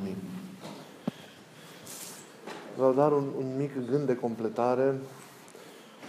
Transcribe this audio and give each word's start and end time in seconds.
Amin. 0.00 0.16
Vreau 2.76 2.92
dar 2.92 3.12
un, 3.12 3.24
un 3.38 3.56
mic 3.56 3.90
gând 3.90 4.06
de 4.06 4.16
completare 4.16 4.94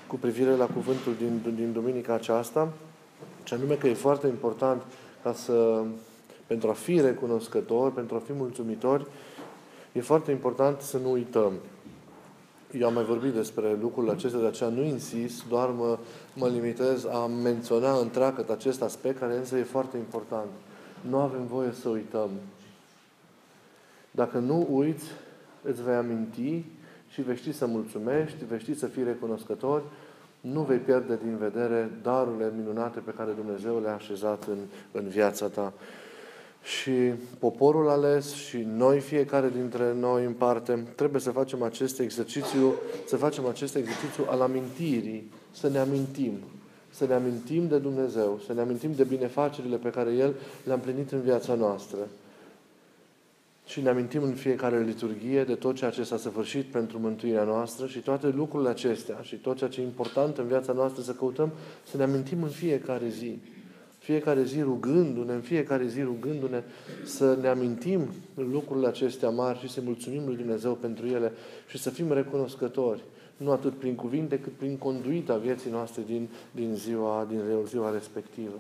cu 0.08 0.16
privire 0.16 0.56
la 0.56 0.66
cuvântul 0.66 1.14
din, 1.18 1.56
din 1.56 1.72
duminica 1.74 2.14
aceasta, 2.14 2.74
ce 3.44 3.56
anume 3.56 3.74
că 3.74 3.88
e 3.88 3.94
foarte 3.94 4.28
important 4.28 4.84
ca 5.24 5.34
să, 5.34 5.84
pentru 6.48 6.70
a 6.70 6.74
fi 6.74 7.02
recunoscători, 7.02 7.94
pentru 7.94 8.16
a 8.16 8.22
fi 8.26 8.34
mulțumitori, 8.34 9.06
e 9.92 10.02
foarte 10.02 10.32
important 10.32 10.82
să 10.82 10.98
nu 10.98 11.12
uităm. 11.12 11.54
Eu 12.80 12.88
am 12.88 12.94
mai 12.94 13.04
vorbit 13.04 13.34
despre 13.34 13.78
lucrurile 13.82 14.14
acestea, 14.14 14.40
de 14.40 14.46
aceea 14.48 14.70
nu 14.70 14.84
insist, 14.84 15.48
doar 15.48 15.70
mă, 15.70 15.98
mă 16.34 16.48
limitez 16.48 17.06
a 17.06 17.26
menționa 17.26 17.98
întreagăt 17.98 18.50
acest 18.50 18.82
aspect, 18.82 19.20
care 19.20 19.38
însă 19.38 19.58
e 19.58 19.64
foarte 19.64 19.98
important. 19.98 20.50
Nu 21.10 21.18
avem 21.18 21.46
voie 21.48 21.72
să 21.82 21.90
uităm. 21.90 22.30
Dacă 24.16 24.38
nu 24.38 24.68
uiți, 24.72 25.06
îți 25.62 25.84
vei 25.84 25.96
aminti 25.96 26.66
și 27.10 27.22
vei 27.22 27.36
ști 27.36 27.54
să 27.54 27.66
mulțumești, 27.66 28.46
vei 28.50 28.60
ști 28.60 28.78
să 28.78 28.86
fii 28.86 29.04
recunoscător, 29.04 29.84
nu 30.42 30.62
vei 30.62 30.78
pierde 30.78 31.20
din 31.24 31.38
vedere 31.38 31.92
darurile 32.02 32.52
minunate 32.58 33.00
pe 33.00 33.12
care 33.18 33.32
Dumnezeu 33.32 33.82
le-a 33.82 33.94
așezat 33.94 34.48
în, 34.48 34.58
în 34.92 35.08
viața 35.08 35.48
ta. 35.48 35.74
Și 36.64 36.92
poporul 37.40 37.90
ales 37.90 38.34
și 38.34 38.68
noi, 38.76 39.00
fiecare 39.00 39.50
dintre 39.50 39.94
noi 40.00 40.26
în 40.26 40.34
parte, 40.34 40.86
trebuie 40.96 41.22
să 41.22 41.32
facem 41.32 41.64
acest 41.64 42.00
exercițiu, 42.00 42.74
să 43.06 43.18
facem 43.18 43.46
acest 43.46 43.76
exercițiu 43.76 44.26
al 44.30 44.42
amintirii, 44.42 45.32
să 45.52 45.70
ne 45.70 45.78
amintim, 45.78 46.34
să 46.90 47.06
ne 47.06 47.14
amintim 47.14 47.68
de 47.68 47.78
Dumnezeu, 47.78 48.40
să 48.46 48.54
ne 48.54 48.62
amintim 48.62 48.94
de 48.96 49.04
binefacerile 49.04 49.78
pe 49.78 49.90
care 49.90 50.12
El 50.12 50.34
le-a 50.64 50.76
împlinit 50.76 51.12
în 51.12 51.22
viața 51.22 51.54
noastră. 51.54 52.00
Și 53.66 53.82
ne 53.82 53.90
amintim 53.90 54.24
în 54.24 54.34
fiecare 54.34 54.84
liturghie 54.84 55.44
de 55.44 55.56
tot 55.56 55.76
ceea 55.76 55.90
ce 55.90 56.04
s-a 56.04 56.18
săvârșit 56.18 56.66
pentru 56.66 57.00
mântuirea 57.00 57.44
noastră 57.44 57.88
și 57.88 58.00
toate 58.00 58.28
lucrurile 58.28 58.70
acestea 58.70 59.20
și 59.22 59.36
tot 59.36 59.58
ceea 59.58 59.70
ce 59.70 59.82
e 59.82 59.84
important 59.84 60.38
în 60.38 60.48
viața 60.48 60.74
noastră 60.74 61.02
să 61.02 61.12
căutăm 61.12 61.52
să 61.84 61.98
ne 61.98 62.04
amintim 62.04 62.44
în 62.44 62.50
fiecare 62.50 63.08
zi. 63.08 63.38
Fiecare 63.98 64.44
zi 64.44 64.62
rugându-ne, 64.62 65.34
în 65.34 65.42
fiecare 65.42 65.88
zi 65.88 66.02
rugându-ne 66.02 66.64
să 67.04 67.38
ne 67.42 67.48
amintim 67.48 68.08
lucrurile 68.36 68.88
acestea 68.88 69.30
mari 69.30 69.60
și 69.60 69.70
să 69.70 69.82
mulțumim 69.84 70.26
lui 70.26 70.36
Dumnezeu 70.36 70.74
pentru 70.74 71.08
ele 71.08 71.32
și 71.68 71.78
să 71.78 71.90
fim 71.90 72.12
recunoscători. 72.12 73.04
Nu 73.38 73.52
atât 73.52 73.74
prin 73.74 73.96
cuvinte, 73.96 74.40
cât 74.40 74.54
prin 74.54 74.78
conduita 74.78 75.38
vieții 75.38 75.72
noastre 75.72 76.04
din, 76.06 76.30
din, 76.52 76.74
ziua, 76.76 77.26
din 77.30 77.42
ziua 77.66 77.92
respectivă. 77.92 78.60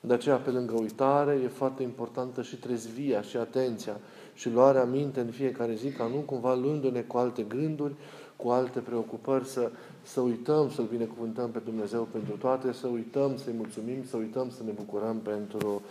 De 0.00 0.14
aceea, 0.14 0.36
pe 0.36 0.50
lângă 0.50 0.74
uitare, 0.80 1.40
e 1.44 1.48
foarte 1.48 1.82
importantă 1.82 2.42
și 2.42 2.56
trezvia 2.56 3.22
și 3.22 3.36
atenția 3.36 3.96
și 4.34 4.50
luarea 4.50 4.84
minte 4.84 5.20
în 5.20 5.30
fiecare 5.30 5.74
zi, 5.74 5.90
ca 5.90 6.06
nu 6.06 6.16
cumva 6.16 6.54
luându-ne 6.54 7.00
cu 7.00 7.16
alte 7.16 7.42
gânduri, 7.42 7.94
cu 8.36 8.48
alte 8.48 8.78
preocupări, 8.78 9.46
să, 9.46 9.70
să 10.02 10.20
uităm 10.20 10.70
să-L 10.70 10.84
binecuvântăm 10.84 11.50
pe 11.50 11.58
Dumnezeu 11.58 12.08
pentru 12.12 12.36
toate, 12.36 12.72
să 12.72 12.86
uităm 12.86 13.36
să-i 13.36 13.54
mulțumim, 13.56 14.04
să 14.04 14.16
uităm 14.16 14.50
să 14.50 14.62
ne 14.64 14.70
bucurăm 14.70 15.16
pentru, 15.16 15.82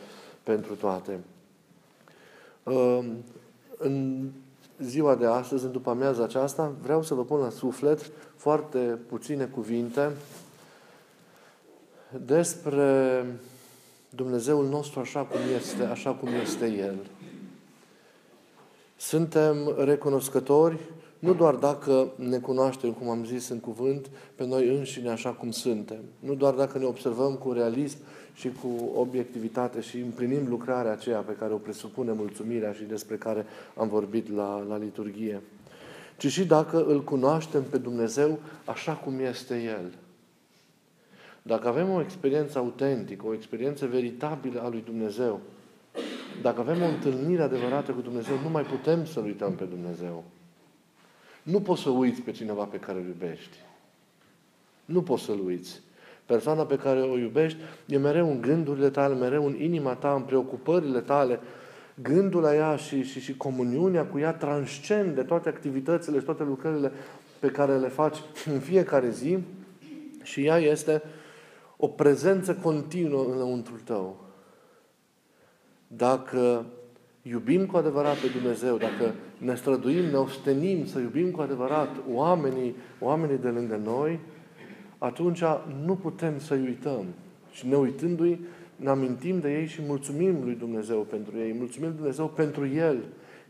pentru 0.43 0.75
toate. 0.75 1.19
În 3.77 4.27
ziua 4.79 5.15
de 5.15 5.25
astăzi, 5.25 5.65
în 5.65 5.71
după 5.71 5.89
amiaza 5.89 6.23
aceasta, 6.23 6.71
vreau 6.81 7.03
să 7.03 7.13
vă 7.13 7.23
pun 7.23 7.39
la 7.39 7.49
suflet 7.49 8.11
foarte 8.35 8.99
puține 9.07 9.45
cuvinte 9.45 10.11
despre 12.25 13.25
Dumnezeul 14.15 14.67
nostru 14.67 14.99
așa 14.99 15.19
cum 15.19 15.39
este, 15.57 15.83
așa 15.83 16.11
cum 16.11 16.29
este 16.43 16.65
El. 16.65 16.95
Suntem 18.97 19.55
recunoscători 19.77 20.79
nu 21.19 21.33
doar 21.33 21.55
dacă 21.55 22.11
ne 22.15 22.37
cunoaștem, 22.37 22.91
cum 22.91 23.09
am 23.09 23.25
zis 23.25 23.49
în 23.49 23.59
cuvânt, 23.59 24.09
pe 24.35 24.45
noi 24.45 24.77
înșine 24.77 25.09
așa 25.09 25.29
cum 25.29 25.51
suntem. 25.51 25.99
Nu 26.19 26.33
doar 26.33 26.53
dacă 26.53 26.77
ne 26.77 26.85
observăm 26.85 27.33
cu 27.33 27.51
realism 27.51 27.97
și 28.33 28.51
cu 28.61 28.91
obiectivitate 28.95 29.81
și 29.81 29.97
împlinim 29.97 30.47
lucrarea 30.47 30.91
aceea 30.91 31.19
pe 31.19 31.35
care 31.39 31.53
o 31.53 31.57
presupune 31.57 32.11
mulțumirea 32.11 32.71
și 32.71 32.83
despre 32.83 33.15
care 33.15 33.45
am 33.75 33.87
vorbit 33.87 34.35
la, 34.35 34.65
la 34.69 34.77
liturghie. 34.77 35.41
Ci 36.17 36.27
și 36.27 36.45
dacă 36.45 36.85
îl 36.85 37.03
cunoaștem 37.03 37.63
pe 37.63 37.77
Dumnezeu 37.77 38.39
așa 38.65 38.93
cum 38.93 39.19
este 39.19 39.61
El. 39.61 39.91
Dacă 41.47 41.67
avem 41.67 41.89
o 41.89 42.01
experiență 42.01 42.57
autentică, 42.57 43.27
o 43.27 43.33
experiență 43.33 43.85
veritabilă 43.85 44.61
a 44.61 44.69
lui 44.69 44.81
Dumnezeu, 44.85 45.41
dacă 46.41 46.59
avem 46.59 46.81
o 46.81 46.85
întâlnire 46.85 47.41
adevărată 47.41 47.91
cu 47.91 48.01
Dumnezeu, 48.01 48.35
nu 48.43 48.49
mai 48.49 48.63
putem 48.63 49.05
să-L 49.05 49.23
uităm 49.23 49.53
pe 49.53 49.63
Dumnezeu. 49.63 50.23
Nu 51.43 51.61
poți 51.61 51.81
să 51.81 51.89
uiți 51.89 52.21
pe 52.21 52.31
cineva 52.31 52.63
pe 52.63 52.79
care 52.79 52.99
îl 52.99 53.05
iubești. 53.05 53.57
Nu 54.85 55.01
poți 55.01 55.23
să-L 55.23 55.39
uiți. 55.45 55.81
Persoana 56.25 56.65
pe 56.65 56.77
care 56.77 57.01
o 57.01 57.17
iubești 57.17 57.59
e 57.85 57.97
mereu 57.97 58.31
în 58.31 58.41
gândurile 58.41 58.89
tale, 58.89 59.15
mereu 59.15 59.45
în 59.45 59.55
inima 59.61 59.93
ta, 59.93 60.13
în 60.13 60.21
preocupările 60.21 60.99
tale. 60.99 61.39
Gândul 62.01 62.41
la 62.41 62.55
ea 62.55 62.75
și, 62.75 63.03
și, 63.03 63.19
și 63.19 63.37
comuniunea 63.37 64.05
cu 64.05 64.19
ea 64.19 64.33
transcende 64.33 65.21
toate 65.21 65.49
activitățile 65.49 66.19
și 66.19 66.25
toate 66.25 66.43
lucrările 66.43 66.91
pe 67.39 67.47
care 67.47 67.77
le 67.77 67.87
faci 67.87 68.17
în 68.45 68.59
fiecare 68.59 69.09
zi 69.09 69.37
și 70.23 70.45
ea 70.45 70.57
este 70.57 71.01
o 71.77 71.87
prezență 71.87 72.55
continuă 72.55 73.25
în 73.25 73.37
lăuntrul 73.37 73.79
tău. 73.79 74.23
Dacă 75.87 76.65
iubim 77.21 77.65
cu 77.65 77.77
adevărat 77.77 78.17
pe 78.17 78.27
Dumnezeu, 78.27 78.77
dacă 78.77 79.13
ne 79.37 79.55
străduim, 79.55 80.03
ne 80.03 80.17
ostenim 80.17 80.85
să 80.85 80.99
iubim 80.99 81.31
cu 81.31 81.41
adevărat 81.41 81.89
oamenii, 82.11 82.75
oamenii 82.99 83.37
de 83.37 83.47
lângă 83.47 83.75
noi, 83.75 84.19
atunci 84.97 85.43
nu 85.83 85.95
putem 85.95 86.39
să-i 86.39 86.61
uităm. 86.61 87.05
Și 87.51 87.67
ne 87.67 87.75
uitându-i, 87.75 88.39
ne 88.75 88.89
amintim 88.89 89.39
de 89.39 89.59
ei 89.59 89.65
și 89.65 89.81
mulțumim 89.87 90.43
lui 90.43 90.55
Dumnezeu 90.55 90.99
pentru 90.99 91.37
ei. 91.37 91.53
Mulțumim 91.53 91.87
lui 91.87 91.97
Dumnezeu 91.97 92.27
pentru 92.27 92.67
El, 92.67 92.97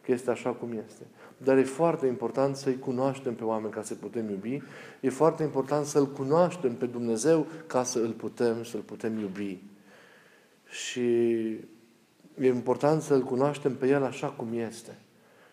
că 0.01 0.11
este 0.11 0.31
așa 0.31 0.49
cum 0.49 0.69
este. 0.85 1.03
Dar 1.45 1.57
e 1.57 1.63
foarte 1.63 2.07
important 2.07 2.55
să-i 2.55 2.79
cunoaștem 2.79 3.33
pe 3.35 3.43
oameni 3.43 3.71
ca 3.71 3.81
să 3.81 3.95
putem 3.95 4.29
iubi. 4.29 4.61
E 4.99 5.09
foarte 5.09 5.43
important 5.43 5.85
să-L 5.85 6.07
cunoaștem 6.07 6.73
pe 6.73 6.85
Dumnezeu 6.85 7.47
ca 7.67 7.83
să 7.83 7.99
îl 7.99 8.11
putem, 8.11 8.63
să-L 8.63 8.79
putem 8.79 9.19
iubi. 9.19 9.57
Și 10.69 11.01
e 12.39 12.47
important 12.47 13.01
să-L 13.01 13.21
cunoaștem 13.21 13.75
pe 13.75 13.87
El 13.87 14.03
așa 14.03 14.27
cum 14.27 14.47
este. 14.53 14.97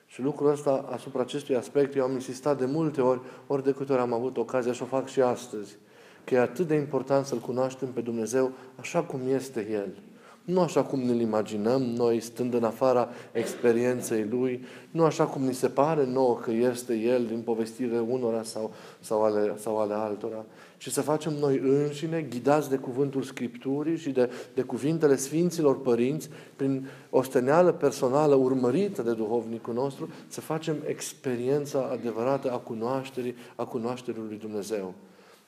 Și 0.06 0.22
lucrul 0.22 0.50
ăsta, 0.50 0.88
asupra 0.90 1.20
acestui 1.20 1.56
aspect, 1.56 1.96
eu 1.96 2.04
am 2.04 2.12
insistat 2.12 2.58
de 2.58 2.66
multe 2.66 3.00
ori, 3.00 3.20
ori 3.46 3.64
de 3.64 3.72
câte 3.72 3.92
ori 3.92 4.00
am 4.00 4.12
avut 4.12 4.36
ocazia 4.36 4.72
și 4.72 4.82
o 4.82 4.86
fac 4.86 5.08
și 5.08 5.20
astăzi, 5.20 5.76
că 6.24 6.34
e 6.34 6.38
atât 6.38 6.66
de 6.66 6.74
important 6.74 7.26
să-L 7.26 7.38
cunoaștem 7.38 7.88
pe 7.88 8.00
Dumnezeu 8.00 8.52
așa 8.80 9.02
cum 9.02 9.20
este 9.28 9.68
El. 9.70 9.98
Nu 10.44 10.60
așa 10.60 10.82
cum 10.82 11.00
ne-L 11.00 11.20
imaginăm 11.20 11.82
noi, 11.82 12.20
stând 12.20 12.54
în 12.54 12.64
afara 12.64 13.08
experienței 13.32 14.26
Lui, 14.30 14.64
nu 14.90 15.04
așa 15.04 15.26
cum 15.26 15.42
ni 15.42 15.54
se 15.54 15.68
pare 15.68 16.06
nouă 16.06 16.36
că 16.36 16.50
este 16.50 16.94
El 16.94 17.24
din 17.26 17.40
povestire 17.40 17.98
unora 17.98 18.42
sau, 18.42 18.72
sau, 19.00 19.22
ale, 19.22 19.54
sau 19.56 19.78
ale 19.78 19.94
altora, 19.94 20.44
ci 20.78 20.88
să 20.88 21.00
facem 21.00 21.32
noi 21.40 21.58
înșine, 21.58 22.20
ghidați 22.20 22.68
de 22.68 22.76
cuvântul 22.76 23.22
Scripturii 23.22 23.96
și 23.96 24.10
de, 24.10 24.30
de 24.54 24.62
cuvintele 24.62 25.16
Sfinților 25.16 25.80
Părinți, 25.80 26.28
prin 26.56 26.88
osteneală 27.10 27.72
personală 27.72 28.34
urmărită 28.34 29.02
de 29.02 29.12
duhovnicul 29.12 29.74
nostru, 29.74 30.08
să 30.26 30.40
facem 30.40 30.76
experiența 30.86 31.88
adevărată 31.92 32.52
a 32.52 32.56
cunoașterii, 32.56 33.34
a 33.56 33.64
cunoașterii 33.64 34.22
lui 34.28 34.38
Dumnezeu. 34.38 34.94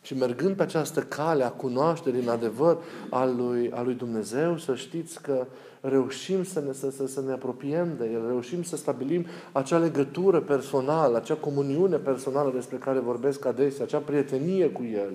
Și 0.04 0.16
mergând 0.16 0.56
pe 0.56 0.62
această 0.62 1.00
cale 1.00 1.44
a 1.44 1.50
cunoașterii 1.50 2.20
în 2.20 2.28
adevăr 2.28 2.78
al 3.10 3.36
lui, 3.36 3.70
al 3.70 3.84
lui 3.84 3.94
Dumnezeu, 3.94 4.56
să 4.58 4.74
știți 4.74 5.22
că 5.22 5.46
reușim 5.80 6.44
să 6.44 6.60
ne, 6.60 6.72
să, 6.72 6.90
să, 6.90 7.06
să 7.06 7.20
ne 7.26 7.32
apropiem 7.32 7.88
de 7.98 8.10
El, 8.12 8.26
reușim 8.26 8.62
să 8.62 8.76
stabilim 8.76 9.26
acea 9.52 9.78
legătură 9.78 10.40
personală, 10.40 11.16
acea 11.16 11.34
comuniune 11.34 11.96
personală 11.96 12.50
despre 12.54 12.76
care 12.76 12.98
vorbesc 12.98 13.44
adesea, 13.44 13.84
acea 13.84 13.98
prietenie 13.98 14.70
cu 14.70 14.82
El, 14.92 15.12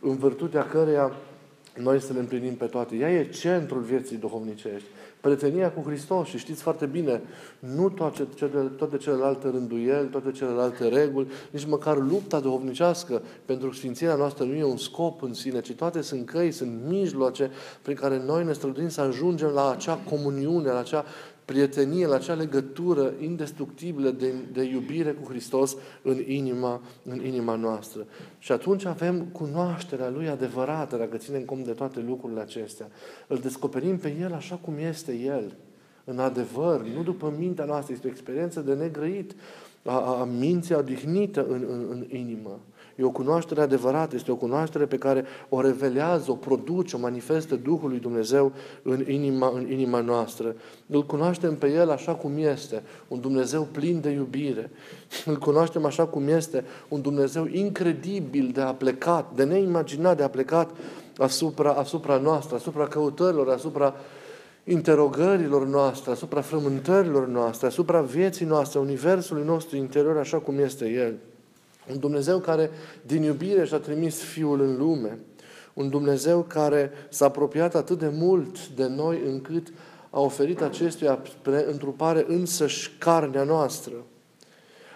în 0.00 0.16
virtutea 0.16 0.66
căreia 0.66 1.12
noi 1.76 2.00
să 2.00 2.12
le 2.12 2.18
împlinim 2.18 2.54
pe 2.54 2.64
toate. 2.64 2.96
Ea 2.96 3.10
e 3.10 3.28
centrul 3.28 3.80
vieții 3.80 4.16
duhovnicești. 4.16 4.88
Prietenia 5.20 5.72
cu 5.72 5.82
Hristos 5.86 6.28
și 6.28 6.38
știți 6.38 6.62
foarte 6.62 6.86
bine, 6.86 7.20
nu 7.58 7.88
toate, 7.88 8.26
toate 8.76 8.96
celelalte 8.96 9.48
rânduieli, 9.48 10.08
toate 10.08 10.30
celelalte 10.30 10.88
reguli, 10.88 11.30
nici 11.50 11.66
măcar 11.66 11.98
lupta 11.98 12.40
duhovnicească 12.40 13.22
pentru 13.44 13.72
Sfințirea 13.72 14.14
noastră 14.14 14.44
nu 14.44 14.54
e 14.54 14.64
un 14.64 14.76
scop 14.76 15.22
în 15.22 15.34
sine, 15.34 15.60
ci 15.60 15.72
toate 15.72 16.00
sunt 16.00 16.26
căi, 16.26 16.50
sunt 16.50 16.70
mijloace 16.88 17.50
prin 17.82 17.96
care 17.96 18.22
noi 18.26 18.44
ne 18.44 18.52
străduim 18.52 18.88
să 18.88 19.00
ajungem 19.00 19.48
la 19.48 19.70
acea 19.70 19.98
comuniune, 20.08 20.70
la 20.70 20.78
acea 20.78 21.04
prietenie, 21.50 22.06
la 22.06 22.14
acea 22.14 22.34
legătură 22.34 23.12
indestructibilă 23.20 24.10
de, 24.10 24.32
de 24.52 24.62
iubire 24.62 25.10
cu 25.10 25.28
Hristos 25.28 25.76
în 26.02 26.22
inima, 26.26 26.80
în 27.04 27.24
inima 27.24 27.54
noastră. 27.54 28.06
Și 28.38 28.52
atunci 28.52 28.84
avem 28.84 29.24
cunoașterea 29.24 30.08
Lui 30.10 30.28
adevărată, 30.28 30.96
dacă 30.96 31.16
ținem 31.16 31.42
cont 31.42 31.64
de 31.64 31.72
toate 31.72 32.00
lucrurile 32.06 32.40
acestea. 32.40 32.88
Îl 33.26 33.38
descoperim 33.38 33.98
pe 33.98 34.16
El 34.20 34.32
așa 34.32 34.54
cum 34.54 34.74
este 34.78 35.12
El. 35.12 35.56
în 36.04 36.18
adevăr, 36.18 36.86
nu 36.94 37.02
după 37.02 37.34
mintea 37.38 37.64
noastră. 37.64 37.94
Este 37.94 38.06
o 38.06 38.10
experiență 38.10 38.60
de 38.60 38.74
negrăit 38.74 39.34
a, 39.84 40.20
a 40.20 40.24
minții 40.24 40.74
odihnită 40.74 41.46
în, 41.46 41.66
în, 41.68 41.86
în 41.90 42.18
inimă. 42.18 42.60
E 43.00 43.04
o 43.04 43.10
cunoaștere 43.10 43.60
adevărată, 43.60 44.14
este 44.14 44.30
o 44.30 44.36
cunoaștere 44.36 44.86
pe 44.86 44.96
care 44.96 45.24
o 45.48 45.60
revelează, 45.60 46.30
o 46.30 46.34
produce, 46.34 46.96
o 46.96 46.98
manifestă 46.98 47.54
Duhul 47.56 47.88
lui 47.88 47.98
Dumnezeu 47.98 48.52
în 48.82 49.04
inima, 49.08 49.52
în 49.54 49.70
inima 49.70 50.00
noastră. 50.00 50.54
Îl 50.86 51.06
cunoaștem 51.06 51.56
pe 51.56 51.72
El 51.72 51.90
așa 51.90 52.14
cum 52.14 52.32
este, 52.36 52.82
un 53.08 53.20
Dumnezeu 53.20 53.68
plin 53.72 54.00
de 54.00 54.10
iubire. 54.10 54.70
Îl 55.24 55.36
cunoaștem 55.36 55.84
așa 55.84 56.06
cum 56.06 56.28
este, 56.28 56.64
un 56.88 57.00
Dumnezeu 57.00 57.46
incredibil 57.46 58.50
de 58.52 58.60
aplecat, 58.60 59.34
de 59.34 59.44
neimaginat 59.44 60.16
de 60.16 60.22
aplecat 60.22 60.70
asupra, 61.16 61.72
asupra 61.72 62.16
noastră, 62.16 62.56
asupra 62.56 62.86
căutărilor, 62.86 63.48
asupra 63.48 63.94
interogărilor 64.64 65.66
noastre, 65.66 66.10
asupra 66.10 66.40
frământărilor 66.40 67.26
noastre, 67.26 67.66
asupra 67.66 68.00
vieții 68.00 68.46
noastre, 68.46 68.78
universului 68.78 69.44
nostru 69.44 69.76
interior 69.76 70.16
așa 70.16 70.38
cum 70.38 70.58
este 70.58 70.88
El. 70.88 71.14
Un 71.90 71.98
Dumnezeu 71.98 72.38
care 72.38 72.70
din 73.02 73.22
iubire 73.22 73.64
și-a 73.64 73.78
trimis 73.78 74.22
Fiul 74.22 74.60
în 74.60 74.76
lume. 74.76 75.18
Un 75.74 75.88
Dumnezeu 75.88 76.42
care 76.42 76.92
s-a 77.08 77.24
apropiat 77.24 77.74
atât 77.74 77.98
de 77.98 78.10
mult 78.12 78.68
de 78.68 78.86
noi 78.86 79.20
încât 79.26 79.72
a 80.10 80.20
oferit 80.20 80.60
acestuia 80.60 81.18
spre 81.24 81.64
întrupare 81.70 82.24
însăși 82.28 82.90
carnea 82.98 83.42
noastră. 83.42 83.92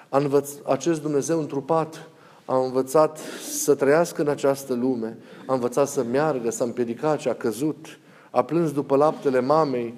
A 0.08 0.18
învăț, 0.18 0.50
acest 0.64 1.02
Dumnezeu 1.02 1.38
întrupat 1.38 2.08
a 2.44 2.56
învățat 2.56 3.18
să 3.50 3.74
trăiască 3.74 4.22
în 4.22 4.28
această 4.28 4.74
lume, 4.74 5.18
a 5.46 5.54
învățat 5.54 5.88
să 5.88 6.02
meargă, 6.02 6.50
să 6.50 6.62
împiedica 6.62 7.16
ce 7.16 7.28
a 7.28 7.34
căzut, 7.34 7.98
a 8.30 8.44
plâns 8.44 8.72
după 8.72 8.96
laptele 8.96 9.40
mamei, 9.40 9.94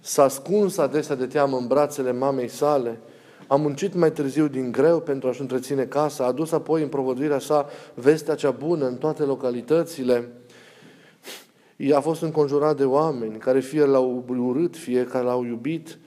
s-a 0.00 0.22
ascuns 0.22 0.76
adesea 0.76 1.14
de 1.14 1.26
teamă 1.26 1.56
în 1.56 1.66
brațele 1.66 2.12
mamei 2.12 2.48
sale, 2.48 2.98
a 3.48 3.56
muncit 3.56 3.94
mai 3.94 4.12
târziu 4.12 4.46
din 4.46 4.72
greu 4.72 5.00
pentru 5.00 5.28
a-și 5.28 5.40
întreține 5.40 5.84
casa, 5.84 6.24
a 6.24 6.26
adus 6.26 6.52
apoi 6.52 6.82
în 6.82 6.88
provăduirea 6.88 7.38
sa 7.38 7.66
vestea 7.94 8.34
cea 8.34 8.50
bună 8.50 8.86
în 8.86 8.96
toate 8.96 9.22
localitățile. 9.22 10.28
I 11.76 11.92
a 11.92 12.00
fost 12.00 12.22
înconjurat 12.22 12.76
de 12.76 12.84
oameni 12.84 13.38
care 13.38 13.60
fie 13.60 13.84
l-au 13.84 14.24
urât, 14.38 14.76
fie 14.76 15.04
care 15.04 15.24
l-au 15.24 15.44
iubit. 15.44 15.98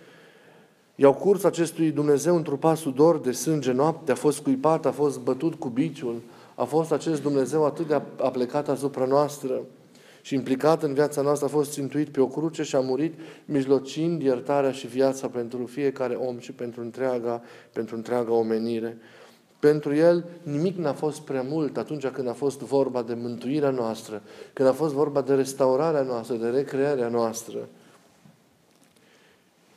I-au 0.95 1.13
curs 1.13 1.43
acestui 1.43 1.91
Dumnezeu 1.91 2.35
întrupat 2.35 2.77
sudor 2.77 3.19
de 3.19 3.31
sânge 3.31 3.71
noapte, 3.71 4.11
a 4.11 4.15
fost 4.15 4.38
scuipat, 4.38 4.85
a 4.85 4.91
fost 4.91 5.19
bătut 5.19 5.53
cu 5.53 5.69
biciul, 5.69 6.21
a 6.55 6.63
fost 6.63 6.91
acest 6.91 7.21
Dumnezeu 7.21 7.65
atât 7.65 7.88
de 7.88 8.01
aplecat 8.17 8.69
asupra 8.69 9.05
noastră 9.05 9.61
și 10.21 10.35
implicat 10.35 10.83
în 10.83 10.94
viața 10.94 11.21
noastră, 11.21 11.45
a 11.45 11.50
fost 11.50 11.71
țintuit 11.71 12.09
pe 12.09 12.21
o 12.21 12.27
cruce 12.27 12.63
și 12.63 12.75
a 12.75 12.79
murit, 12.79 13.19
mijlocind 13.45 14.21
iertarea 14.21 14.71
și 14.71 14.88
viața 14.88 15.27
pentru 15.27 15.65
fiecare 15.65 16.13
om 16.13 16.39
și 16.39 16.51
pentru 16.51 16.81
întreaga, 16.81 17.41
pentru 17.73 17.95
întreaga 17.95 18.33
omenire. 18.33 18.97
Pentru 19.59 19.95
el 19.95 20.25
nimic 20.44 20.77
n-a 20.77 20.94
fost 20.94 21.21
prea 21.21 21.41
mult 21.41 21.77
atunci 21.77 22.07
când 22.07 22.27
a 22.27 22.33
fost 22.33 22.59
vorba 22.59 23.01
de 23.01 23.13
mântuirea 23.13 23.69
noastră, 23.69 24.21
când 24.53 24.68
a 24.68 24.73
fost 24.73 24.94
vorba 24.94 25.21
de 25.21 25.33
restaurarea 25.33 26.01
noastră, 26.01 26.35
de 26.35 26.47
recrearea 26.47 27.07
noastră. 27.07 27.67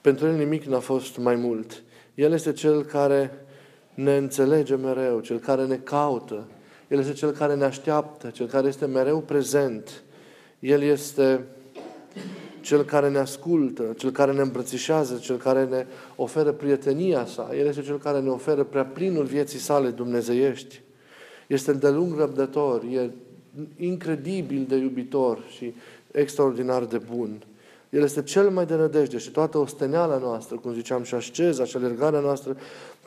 Pentru 0.01 0.27
el 0.27 0.35
nimic 0.35 0.65
n-a 0.65 0.79
fost 0.79 1.19
mai 1.19 1.35
mult. 1.35 1.83
El 2.15 2.33
este 2.33 2.53
cel 2.53 2.85
care 2.85 3.47
ne 3.95 4.17
înțelege 4.17 4.75
mereu, 4.75 5.21
cel 5.21 5.39
care 5.39 5.67
ne 5.67 5.77
caută, 5.77 6.47
El 6.89 6.99
este 6.99 7.13
cel 7.13 7.31
care 7.31 7.55
ne 7.55 7.65
așteaptă, 7.65 8.31
cel 8.31 8.47
care 8.47 8.67
este 8.67 8.87
mereu 8.87 9.21
prezent. 9.21 10.04
El 10.65 10.83
este 10.83 11.45
cel 12.61 12.85
care 12.85 13.09
ne 13.11 13.19
ascultă, 13.19 13.95
cel 13.97 14.11
care 14.11 14.33
ne 14.33 14.41
îmbrățișează, 14.41 15.17
cel 15.17 15.37
care 15.37 15.65
ne 15.65 15.87
oferă 16.17 16.53
prietenia 16.53 17.27
sa. 17.27 17.51
El 17.59 17.67
este 17.67 17.83
cel 17.83 17.99
care 17.99 18.21
ne 18.21 18.29
oferă 18.29 18.65
prea 18.65 18.85
plinul 18.85 19.25
vieții 19.25 19.59
sale 19.59 19.89
dumnezeiești. 19.89 20.81
Este 21.47 21.73
de 21.73 21.91
lung 21.91 22.19
răbdător, 22.19 22.83
e 22.83 23.11
incredibil 23.77 24.65
de 24.69 24.77
iubitor 24.77 25.39
și 25.57 25.75
extraordinar 26.11 26.85
de 26.85 26.99
bun. 26.99 27.43
El 27.91 28.03
este 28.03 28.23
cel 28.23 28.51
mai 28.51 28.67
de 28.67 28.75
nădejde 28.75 29.19
și 29.19 29.31
toată 29.31 29.59
osteneala 29.59 30.19
noastră, 30.19 30.57
cum 30.57 30.73
ziceam, 30.73 31.03
și 31.03 31.15
asceza 31.15 31.65
și 31.65 31.77
alergarea 31.77 32.21
noastră, 32.21 32.57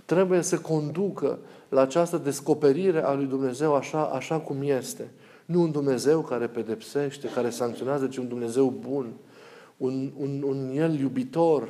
trebuie 0.06 0.42
să 0.42 0.58
conducă 0.58 1.40
la 1.70 1.82
această 1.82 2.18
descoperire 2.18 3.04
a 3.04 3.14
lui 3.14 3.26
Dumnezeu 3.26 3.76
așa, 3.76 4.04
așa 4.04 4.38
cum 4.38 4.58
este. 4.62 5.08
Nu 5.48 5.62
un 5.62 5.72
Dumnezeu 5.72 6.22
care 6.22 6.48
pedepsește, 6.48 7.28
care 7.28 7.50
sancționează, 7.50 8.08
ci 8.08 8.18
un 8.18 8.28
Dumnezeu 8.28 8.70
bun, 8.70 9.14
un, 9.78 10.12
un, 10.18 10.44
un 10.44 10.72
El 10.76 11.00
iubitor, 11.00 11.70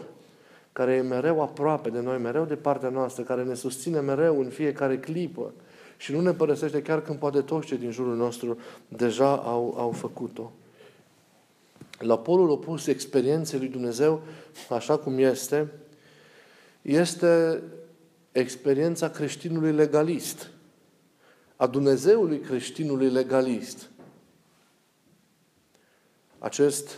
care 0.71 0.93
e 0.93 1.01
mereu 1.01 1.41
aproape 1.41 1.89
de 1.89 1.99
noi, 1.99 2.17
mereu 2.17 2.45
de 2.45 2.55
partea 2.55 2.89
noastră, 2.89 3.23
care 3.23 3.43
ne 3.43 3.53
susține 3.53 3.99
mereu 3.99 4.39
în 4.39 4.49
fiecare 4.49 4.99
clipă 4.99 5.53
și 5.97 6.11
nu 6.11 6.21
ne 6.21 6.31
părăsește 6.31 6.81
chiar 6.81 7.01
când 7.01 7.19
poate 7.19 7.41
toți 7.41 7.67
cei 7.67 7.77
din 7.77 7.91
jurul 7.91 8.15
nostru 8.15 8.57
deja 8.87 9.35
au, 9.35 9.75
au 9.77 9.91
făcut-o. 9.91 10.51
La 11.99 12.17
polul 12.17 12.49
opus 12.49 12.87
experienței 12.87 13.59
lui 13.59 13.67
Dumnezeu, 13.67 14.21
așa 14.69 14.97
cum 14.97 15.17
este, 15.17 15.71
este 16.81 17.61
experiența 18.31 19.09
creștinului 19.09 19.71
legalist 19.71 20.49
a 21.57 21.67
Dumnezeului 21.67 22.39
creștinului 22.39 23.09
legalist. 23.09 23.89
Acest 26.39 26.89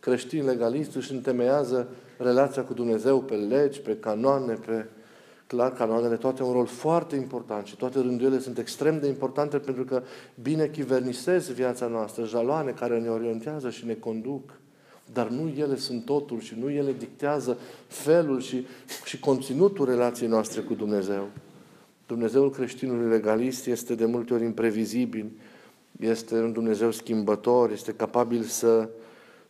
creștin 0.00 0.44
legalist 0.44 0.94
își 0.94 1.12
întemeiază 1.12 1.88
relația 2.18 2.64
cu 2.64 2.74
Dumnezeu 2.74 3.22
pe 3.22 3.34
legi, 3.34 3.80
pe 3.80 3.96
canoane, 3.96 4.54
pe 4.54 4.86
clar, 5.46 5.72
canoanele 5.72 6.16
toate 6.16 6.42
au 6.42 6.48
un 6.48 6.54
rol 6.54 6.66
foarte 6.66 7.16
important 7.16 7.66
și 7.66 7.76
toate 7.76 8.00
rânduielile 8.00 8.40
sunt 8.40 8.58
extrem 8.58 9.00
de 9.00 9.06
importante 9.06 9.58
pentru 9.58 9.84
că 9.84 10.02
bine 10.42 10.66
chivernisez 10.66 11.50
viața 11.50 11.86
noastră, 11.86 12.24
jaloane 12.24 12.70
care 12.70 12.98
ne 12.98 13.08
orientează 13.08 13.70
și 13.70 13.86
ne 13.86 13.94
conduc. 13.94 14.50
Dar 15.12 15.28
nu 15.28 15.48
ele 15.48 15.76
sunt 15.76 16.04
totul 16.04 16.40
și 16.40 16.56
nu 16.58 16.70
ele 16.70 16.92
dictează 16.92 17.58
felul 17.86 18.40
și, 18.40 18.66
și 19.04 19.20
conținutul 19.20 19.84
relației 19.84 20.28
noastre 20.28 20.60
cu 20.60 20.74
Dumnezeu. 20.74 21.28
Dumnezeul 22.06 22.50
creștinului 22.50 23.08
legalist 23.08 23.66
este 23.66 23.94
de 23.94 24.04
multe 24.04 24.34
ori 24.34 24.44
imprevizibil, 24.44 25.30
este 26.00 26.34
un 26.34 26.52
Dumnezeu 26.52 26.90
schimbător, 26.90 27.70
este 27.70 27.92
capabil 27.92 28.42
să, 28.42 28.88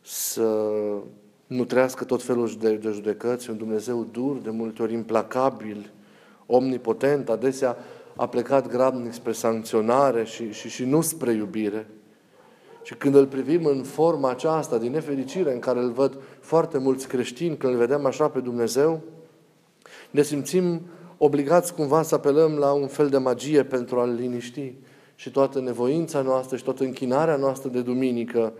să 0.01 0.69
nutrească 1.47 2.03
tot 2.03 2.23
felul 2.23 2.55
de, 2.59 2.75
de 2.75 2.89
judecăți, 2.89 3.49
un 3.49 3.57
Dumnezeu 3.57 4.07
dur, 4.11 4.37
de 4.37 4.49
multe 4.49 4.81
ori 4.81 4.93
implacabil, 4.93 5.91
omnipotent, 6.45 7.29
adesea 7.29 7.77
a 8.15 8.27
plecat 8.27 8.67
grabnic 8.67 9.13
spre 9.13 9.31
sancționare 9.31 10.23
și, 10.23 10.51
și, 10.51 10.69
și 10.69 10.85
nu 10.85 11.01
spre 11.01 11.31
iubire. 11.31 11.87
Și 12.83 12.95
când 12.95 13.15
îl 13.15 13.27
privim 13.27 13.65
în 13.65 13.83
forma 13.83 14.29
aceasta, 14.29 14.77
din 14.77 14.91
nefericire, 14.91 15.53
în 15.53 15.59
care 15.59 15.79
îl 15.79 15.91
văd 15.91 16.17
foarte 16.39 16.77
mulți 16.77 17.07
creștini, 17.07 17.57
când 17.57 17.73
îl 17.73 17.79
vedem 17.79 18.05
așa 18.05 18.29
pe 18.29 18.39
Dumnezeu, 18.39 19.01
ne 20.11 20.21
simțim 20.21 20.81
obligați 21.17 21.73
cumva 21.73 22.01
să 22.01 22.15
apelăm 22.15 22.55
la 22.55 22.71
un 22.71 22.87
fel 22.87 23.09
de 23.09 23.17
magie 23.17 23.63
pentru 23.63 23.99
a-L 23.99 24.13
liniști. 24.13 24.73
Și 25.15 25.31
toată 25.31 25.59
nevoința 25.59 26.21
noastră 26.21 26.57
și 26.57 26.63
toată 26.63 26.83
închinarea 26.83 27.35
noastră 27.35 27.69
de 27.69 27.81
duminică 27.81 28.53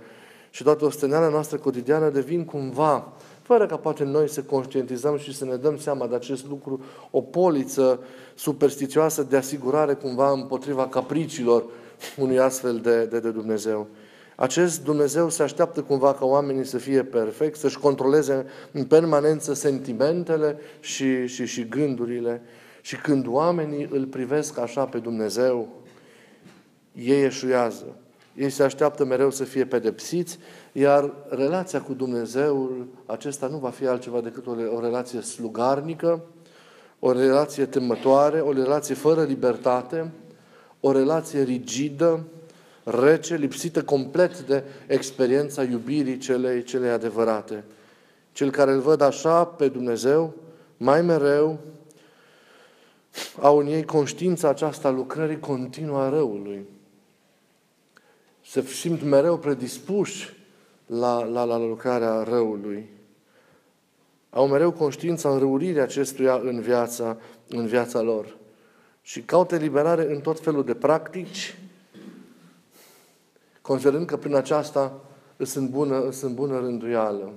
și 0.49 0.63
toată 0.63 0.85
osteneala 0.85 1.29
noastră 1.29 1.57
cotidiană 1.57 2.09
devin 2.09 2.45
cumva, 2.45 3.13
fără 3.41 3.65
ca 3.65 3.75
poate 3.75 4.03
noi 4.03 4.29
să 4.29 4.41
conștientizăm 4.41 5.17
și 5.17 5.35
să 5.35 5.45
ne 5.45 5.55
dăm 5.55 5.77
seama 5.77 6.07
de 6.07 6.15
acest 6.15 6.47
lucru, 6.47 6.81
o 7.11 7.21
poliță 7.21 7.99
superstițioasă 8.35 9.23
de 9.23 9.37
asigurare 9.37 9.93
cumva 9.93 10.31
împotriva 10.31 10.87
capricilor 10.87 11.65
unui 12.17 12.39
astfel 12.39 12.77
de, 12.77 13.05
de, 13.05 13.19
de 13.19 13.29
Dumnezeu. 13.29 13.87
Acest 14.39 14.83
Dumnezeu 14.83 15.29
se 15.29 15.43
așteaptă 15.43 15.81
cumva 15.81 16.13
ca 16.13 16.25
oamenii 16.25 16.65
să 16.65 16.77
fie 16.77 17.03
perfecți, 17.03 17.59
să-și 17.59 17.79
controleze 17.79 18.45
în 18.71 18.85
permanență 18.85 19.53
sentimentele 19.53 20.57
și, 20.79 21.27
și, 21.27 21.45
și 21.45 21.67
gândurile. 21.67 22.41
Și 22.81 22.95
când 22.95 23.27
oamenii 23.27 23.87
îl 23.91 24.05
privesc 24.05 24.57
așa 24.57 24.85
pe 24.85 24.97
Dumnezeu, 24.97 25.67
ei 26.93 27.23
eșuiază. 27.23 27.95
Ei 28.35 28.49
se 28.49 28.63
așteaptă 28.63 29.05
mereu 29.05 29.31
să 29.31 29.43
fie 29.43 29.65
pedepsiți, 29.65 30.39
iar 30.71 31.13
relația 31.29 31.81
cu 31.81 31.93
Dumnezeul 31.93 32.87
acesta 33.05 33.47
nu 33.47 33.57
va 33.57 33.69
fi 33.69 33.87
altceva 33.87 34.21
decât 34.21 34.47
o, 34.47 34.55
o 34.75 34.79
relație 34.79 35.21
slugarnică, 35.21 36.23
o 36.99 37.11
relație 37.11 37.65
temătoare, 37.65 38.39
o 38.39 38.51
relație 38.51 38.95
fără 38.95 39.23
libertate, 39.23 40.11
o 40.79 40.91
relație 40.91 41.41
rigidă, 41.41 42.23
rece, 42.89 43.35
lipsită 43.35 43.83
complet 43.83 44.39
de 44.39 44.63
experiența 44.87 45.63
iubirii 45.63 46.17
celei, 46.17 46.63
celei 46.63 46.89
adevărate. 46.89 47.63
Cel 48.31 48.51
care 48.51 48.71
îl 48.71 48.79
văd 48.79 49.01
așa 49.01 49.45
pe 49.45 49.67
Dumnezeu, 49.67 50.33
mai 50.77 51.01
mereu, 51.01 51.59
au 53.41 53.57
în 53.57 53.67
ei 53.67 53.85
conștiința 53.85 54.49
aceasta 54.49 54.89
lucrării 54.89 55.39
continua 55.39 56.05
a 56.05 56.09
răului. 56.09 56.65
Se 58.45 58.61
simt 58.61 59.03
mereu 59.03 59.37
predispuși 59.37 60.33
la, 60.85 61.23
la, 61.23 61.43
la 61.43 61.57
lucrarea 61.57 62.23
răului. 62.23 62.89
au 64.29 64.47
mereu 64.47 64.71
conștiința 64.71 65.29
înrăuririi 65.29 65.81
acestuia 65.81 66.41
în 66.43 66.61
viața, 66.61 67.17
în 67.47 67.65
viața 67.65 68.01
lor. 68.01 68.37
Și 69.01 69.21
caută 69.21 69.55
eliberare 69.55 70.13
în 70.13 70.19
tot 70.19 70.39
felul 70.39 70.65
de 70.65 70.73
practici, 70.73 71.57
considerând 73.67 74.05
că 74.05 74.17
prin 74.17 74.35
aceasta 74.35 74.99
sunt 75.37 75.69
bună, 75.69 76.11
sunt 76.11 76.35
bună 76.35 76.59
rânduială. 76.59 77.31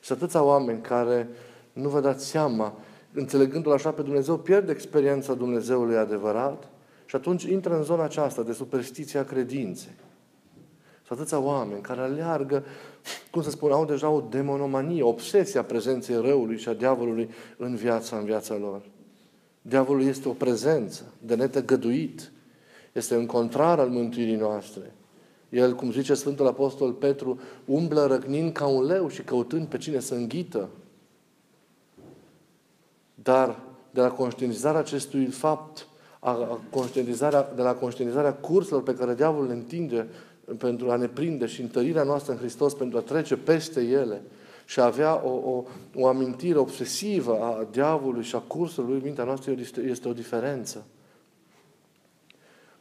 Și 0.00 0.12
atâția 0.12 0.42
oameni 0.42 0.80
care 0.80 1.28
nu 1.72 1.88
vă 1.88 2.00
dați 2.00 2.26
seama, 2.26 2.74
înțelegându-L 3.12 3.72
așa 3.72 3.90
pe 3.90 4.02
Dumnezeu, 4.02 4.36
pierd 4.36 4.68
experiența 4.68 5.34
Dumnezeului 5.34 5.96
adevărat 5.96 6.68
și 7.06 7.16
atunci 7.16 7.42
intră 7.42 7.76
în 7.76 7.82
zona 7.82 8.04
aceasta 8.04 8.42
de 8.42 8.52
superstiția 8.52 9.24
credinței. 9.24 9.92
Și 11.02 11.12
atâția 11.12 11.38
oameni 11.38 11.80
care 11.80 12.00
aleargă, 12.00 12.64
cum 13.30 13.42
să 13.42 13.50
spun, 13.50 13.72
au 13.72 13.84
deja 13.84 14.08
o 14.08 14.20
demonomanie, 14.20 15.02
obsesia 15.02 15.62
prezenței 15.62 16.20
răului 16.20 16.58
și 16.58 16.68
a 16.68 16.74
diavolului 16.74 17.30
în 17.56 17.74
viața, 17.74 18.16
în 18.16 18.24
viața 18.24 18.56
lor. 18.56 18.82
Diavolul 19.62 20.02
este 20.02 20.28
o 20.28 20.32
prezență 20.32 21.04
de 21.18 21.34
netăgăduit. 21.34 22.32
Este 22.92 23.16
un 23.16 23.26
contrar 23.26 23.78
al 23.78 23.88
mântuirii 23.88 24.36
noastre. 24.36 24.94
El, 25.50 25.74
cum 25.74 25.92
zice 25.92 26.14
Sfântul 26.14 26.46
Apostol 26.46 26.92
Petru, 26.92 27.40
umblă 27.64 28.06
răcnind 28.06 28.52
ca 28.52 28.66
un 28.66 28.84
leu 28.84 29.08
și 29.08 29.22
căutând 29.22 29.66
pe 29.66 29.78
cine 29.78 30.00
să 30.00 30.14
înghită. 30.14 30.68
Dar 33.14 33.58
de 33.90 34.00
la 34.00 34.10
conștientizarea 34.10 34.80
acestui 34.80 35.24
fapt, 35.24 35.86
a 36.20 36.60
conștientizarea, 36.70 37.52
de 37.56 37.62
la 37.62 37.74
conștientizarea 37.74 38.34
curselor 38.34 38.82
pe 38.82 38.94
care 38.94 39.14
diavolul 39.14 39.46
le 39.46 39.54
întinde 39.54 40.08
pentru 40.58 40.90
a 40.90 40.96
ne 40.96 41.06
prinde 41.06 41.46
și 41.46 41.60
întărirea 41.60 42.02
noastră 42.02 42.32
în 42.32 42.38
Hristos 42.38 42.74
pentru 42.74 42.98
a 42.98 43.00
trece 43.00 43.36
peste 43.36 43.80
ele 43.80 44.22
și 44.64 44.80
a 44.80 44.84
avea 44.84 45.26
o, 45.26 45.30
o, 45.30 45.64
o 45.94 46.06
amintire 46.06 46.58
obsesivă 46.58 47.38
a 47.40 47.66
diavolului 47.70 48.24
și 48.24 48.34
a 48.34 48.38
cursului 48.38 48.92
lui, 48.92 49.02
mintea 49.04 49.24
noastră 49.24 49.54
este 49.86 50.08
o 50.08 50.12
diferență. 50.12 50.84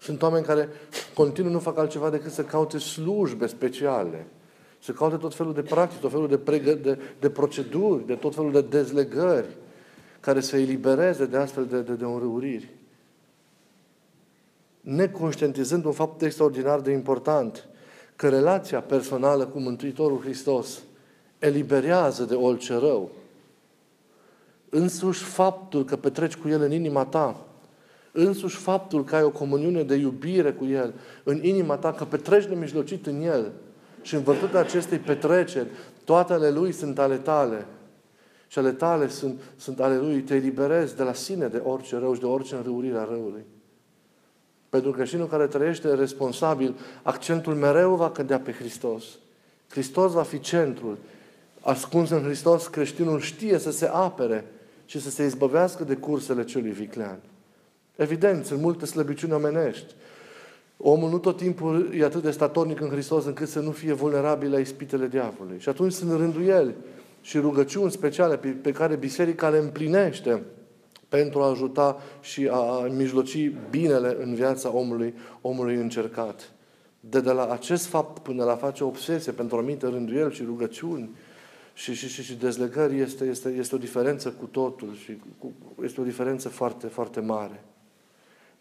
Sunt 0.02 0.22
oameni 0.22 0.46
care 0.46 0.70
continuu 1.14 1.52
nu 1.52 1.60
fac 1.60 1.78
altceva 1.78 2.10
decât 2.10 2.32
să 2.32 2.44
caute 2.44 2.78
slujbe 2.78 3.48
speciale, 3.48 4.28
să 4.80 4.92
caute 4.92 5.16
tot 5.16 5.36
felul 5.36 5.54
de 5.54 5.62
practici, 5.62 6.00
tot 6.00 6.12
felul 6.12 6.28
de, 6.28 6.38
pregă, 6.38 6.74
de, 6.74 7.00
de 7.20 7.30
proceduri, 7.30 8.06
de 8.06 8.16
tot 8.16 8.36
felul 8.36 8.52
de 8.52 8.62
dezlegări 8.62 9.58
care 10.20 10.40
să 10.40 10.58
elibereze 10.58 11.26
de 11.26 11.38
astfel 11.38 11.66
de, 11.66 11.82
de, 11.82 11.94
de 11.94 12.04
înrăuriri. 12.04 12.70
Neconștientizând 14.82 15.86
un 15.86 15.92
fapt 15.92 16.22
extraordinar 16.22 16.80
de 16.80 16.92
important, 16.92 17.68
că 18.16 18.30
relația 18.30 18.82
personală 18.82 19.46
cu 19.46 19.60
Mântuitorul 19.60 20.20
Hristos 20.20 20.80
eliberează 21.40 22.24
de 22.24 22.36
orice 22.36 22.74
rău. 22.74 23.12
Însuși 24.70 25.24
faptul 25.24 25.86
că 25.86 25.96
petreci 25.96 26.36
cu 26.36 26.48
El 26.48 26.62
în 26.62 26.72
inima 26.72 27.06
ta 27.06 27.49
Însuși 28.22 28.56
faptul 28.56 29.04
că 29.04 29.16
ai 29.16 29.24
o 29.24 29.30
comuniune 29.30 29.84
de 29.84 29.96
iubire 29.96 30.52
cu 30.52 30.66
El 30.66 30.94
în 31.24 31.44
inima 31.44 31.76
ta, 31.76 31.94
că 31.94 32.06
petreci 32.06 32.46
nemijlocit 32.46 33.06
în 33.06 33.22
El 33.22 33.52
și 34.02 34.16
în 34.16 34.24
vărtutea 34.24 34.60
acestei 34.60 34.98
petreceri, 34.98 35.68
toate 36.04 36.34
ale 36.34 36.50
Lui 36.50 36.72
sunt 36.72 37.00
ale 37.00 37.16
tale. 37.16 37.66
Și 38.48 38.60
ale 38.60 38.72
tale 38.72 39.08
sunt, 39.08 39.42
sunt 39.58 39.80
ale 39.80 39.98
Lui. 39.98 40.22
Te 40.22 40.36
eliberezi 40.36 40.96
de 40.96 41.04
la 41.04 41.14
sine 41.14 41.48
de 41.48 41.62
orice 41.64 41.98
rău 41.98 42.14
și 42.14 42.20
de 42.20 42.26
orice 42.26 42.56
înrăurire 42.56 42.98
a 42.98 43.04
răului. 43.04 43.46
Pentru 44.70 44.92
că 44.92 44.98
creștinul 44.98 45.28
care 45.28 45.48
trăiește 45.48 45.94
responsabil, 45.94 46.76
accentul 47.04 47.56
mereu 47.56 47.96
va 47.96 48.12
cădea 48.12 48.40
pe 48.40 48.52
Hristos. 48.52 49.04
Hristos 49.70 50.12
va 50.12 50.24
fi 50.24 50.40
centrul. 50.40 50.98
Ascuns 51.62 52.10
în 52.10 52.24
Hristos, 52.24 52.68
creștinul 52.68 53.20
știe 53.20 53.58
să 53.58 53.72
se 53.72 53.86
apere 53.86 54.46
și 54.86 55.02
să 55.02 55.10
se 55.10 55.24
izbăvească 55.24 55.84
de 55.84 55.96
cursele 55.96 56.44
celui 56.44 56.72
viclean. 56.72 57.20
Evident, 58.00 58.46
sunt 58.46 58.62
multe 58.62 58.86
slăbiciuni 58.86 59.34
omenești. 59.34 59.94
Omul 60.78 61.10
nu 61.10 61.18
tot 61.18 61.38
timpul 61.38 61.94
e 61.94 62.04
atât 62.04 62.22
de 62.22 62.32
statornic 62.32 62.82
în 62.82 62.90
Hristos 62.90 63.26
încât 63.26 63.48
să 63.48 63.60
nu 63.60 63.72
fie 63.72 63.94
vulnerabil 63.94 64.52
la 64.52 64.60
ispitele 64.60 65.08
diavolului. 65.08 65.60
Și 65.60 65.70
atunci 65.70 65.92
sunt 65.92 66.12
rânduieli 66.12 66.76
și 67.22 67.38
rugăciuni 67.38 67.92
speciale 67.92 68.38
pe, 68.38 68.48
pe 68.48 68.72
care 68.72 68.96
biserica 68.96 69.50
le 69.50 69.58
împlinește 69.58 70.44
pentru 71.10 71.42
a 71.42 71.50
ajuta 71.50 72.02
și 72.22 72.48
a 72.52 72.88
mijloci 72.96 73.52
binele 73.70 74.18
în 74.22 74.36
viața 74.36 74.76
omului, 74.76 75.14
omului 75.42 75.76
încercat. 75.76 76.52
De, 77.00 77.20
de 77.20 77.32
la 77.32 77.48
acest 77.48 77.86
fapt 77.86 78.20
până 78.20 78.44
la 78.44 78.56
face 78.56 78.84
obsesie 78.84 79.32
pentru 79.32 79.58
anumite 79.58 79.88
rânduieli 79.88 80.34
și 80.34 80.44
rugăciuni 80.44 81.10
și, 81.74 81.94
și, 81.94 82.08
și, 82.08 82.24
și 82.24 82.36
dezlegări 82.36 83.00
este, 83.00 83.26
este, 83.26 83.50
este 83.50 83.76
o 83.76 83.78
diferență 83.78 84.30
cu 84.30 84.46
totul 84.46 84.96
și 84.96 85.18
cu, 85.38 85.54
este 85.84 86.02
o 86.02 86.04
diferență 86.04 86.50
foarte, 86.50 86.88
foarte 86.88 87.20
mare. 87.20 87.64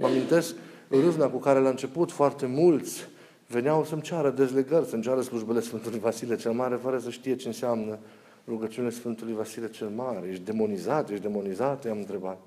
Mă 0.00 0.07
amintesc 0.07 0.55
râvna 0.88 1.28
cu 1.28 1.38
care 1.38 1.59
la 1.59 1.69
început 1.69 2.11
foarte 2.11 2.47
mulți 2.47 3.09
veneau 3.47 3.85
să-mi 3.85 4.02
ceară 4.02 4.31
dezlegări, 4.31 4.87
să-mi 4.87 5.02
ceară 5.02 5.21
slujbele 5.21 5.61
Sfântului 5.61 5.99
Vasile 5.99 6.37
cel 6.37 6.52
Mare, 6.52 6.76
fără 6.76 6.99
să 6.99 7.11
știe 7.11 7.37
ce 7.37 7.47
înseamnă 7.47 7.99
rugăciunile 8.47 8.93
Sfântului 8.93 9.35
Vasile 9.35 9.71
cel 9.71 9.88
Mare. 9.88 10.28
Ești 10.28 10.45
demonizat, 10.45 11.11
ești 11.11 11.23
demonizat, 11.23 11.85
i-am 11.85 11.99
întrebat. 11.99 12.38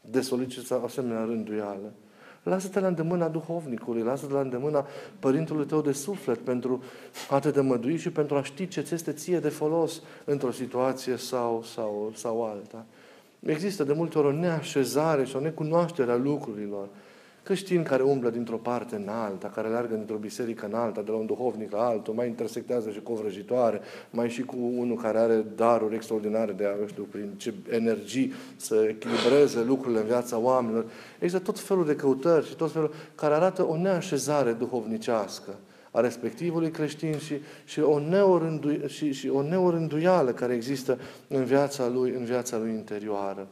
De 0.00 0.20
solicită 0.20 0.80
asemenea 0.84 1.24
rânduială. 1.24 1.92
Lasă-te 2.42 2.80
la 2.80 2.86
îndemâna 2.86 3.28
duhovnicului, 3.28 4.02
lasă-te 4.02 4.32
la 4.32 4.40
îndemâna 4.40 4.86
părintelui 5.18 5.66
tău 5.66 5.80
de 5.80 5.92
suflet 5.92 6.38
pentru 6.38 6.82
a 7.30 7.38
te 7.38 7.50
dămădui 7.50 7.96
și 7.96 8.10
pentru 8.10 8.36
a 8.36 8.42
ști 8.42 8.68
ce 8.68 8.80
ți 8.80 8.94
este 8.94 9.12
ție 9.12 9.38
de 9.38 9.48
folos 9.48 10.02
într-o 10.24 10.50
situație 10.50 11.16
sau, 11.16 11.62
sau, 11.62 12.12
sau 12.14 12.44
alta. 12.44 12.84
Există 13.46 13.84
de 13.84 13.92
multe 13.92 14.18
ori 14.18 14.26
o 14.26 14.32
neașezare 14.32 15.24
și 15.24 15.36
o 15.36 15.40
necunoaștere 15.40 16.10
a 16.10 16.16
lucrurilor. 16.16 16.88
Creștini 17.42 17.84
care 17.84 18.02
umblă 18.02 18.30
dintr-o 18.30 18.56
parte 18.56 18.96
în 18.96 19.08
alta, 19.08 19.48
care 19.48 19.68
leargă 19.68 19.94
dintr-o 19.94 20.16
biserică 20.16 20.66
în 20.66 20.74
alta, 20.74 21.02
de 21.02 21.10
la 21.10 21.16
un 21.16 21.26
duhovnic 21.26 21.72
la 21.72 21.86
altul, 21.86 22.14
mai 22.14 22.26
intersectează 22.26 22.90
și 22.90 23.00
cu 23.00 23.12
o 23.12 23.14
vrăjitoare, 23.14 23.80
mai 24.10 24.30
și 24.30 24.42
cu 24.42 24.56
unul 24.76 24.96
care 24.96 25.18
are 25.18 25.44
daruri 25.56 25.94
extraordinare 25.94 26.52
de 26.52 26.64
a, 26.64 26.80
eu 26.80 26.86
știu, 26.86 27.06
prin 27.10 27.30
ce 27.36 27.54
energii 27.70 28.32
să 28.56 28.86
echilibreze 28.88 29.62
lucrurile 29.62 30.00
în 30.00 30.06
viața 30.06 30.38
oamenilor. 30.38 30.84
Există 31.18 31.38
tot 31.44 31.58
felul 31.58 31.86
de 31.86 31.96
căutări 31.96 32.46
și 32.46 32.54
tot 32.54 32.72
felul 32.72 32.94
care 33.14 33.34
arată 33.34 33.66
o 33.68 33.76
neașezare 33.76 34.52
duhovnicească 34.52 35.54
a 35.90 36.00
respectivului 36.00 36.70
creștin 36.70 37.18
și, 37.18 37.34
și, 37.64 37.80
o 37.80 37.98
neorându, 37.98 38.86
și, 38.86 39.12
și 39.12 39.28
o 39.28 39.42
neorânduială 39.42 40.30
care 40.30 40.54
există 40.54 40.98
în 41.28 41.44
viața 41.44 41.88
lui, 41.88 42.10
în 42.10 42.24
viața 42.24 42.56
lui 42.56 42.70
interioară. 42.70 43.46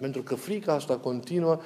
Pentru 0.00 0.22
că 0.22 0.34
frica 0.34 0.72
asta 0.72 0.96
continuă 0.96 1.60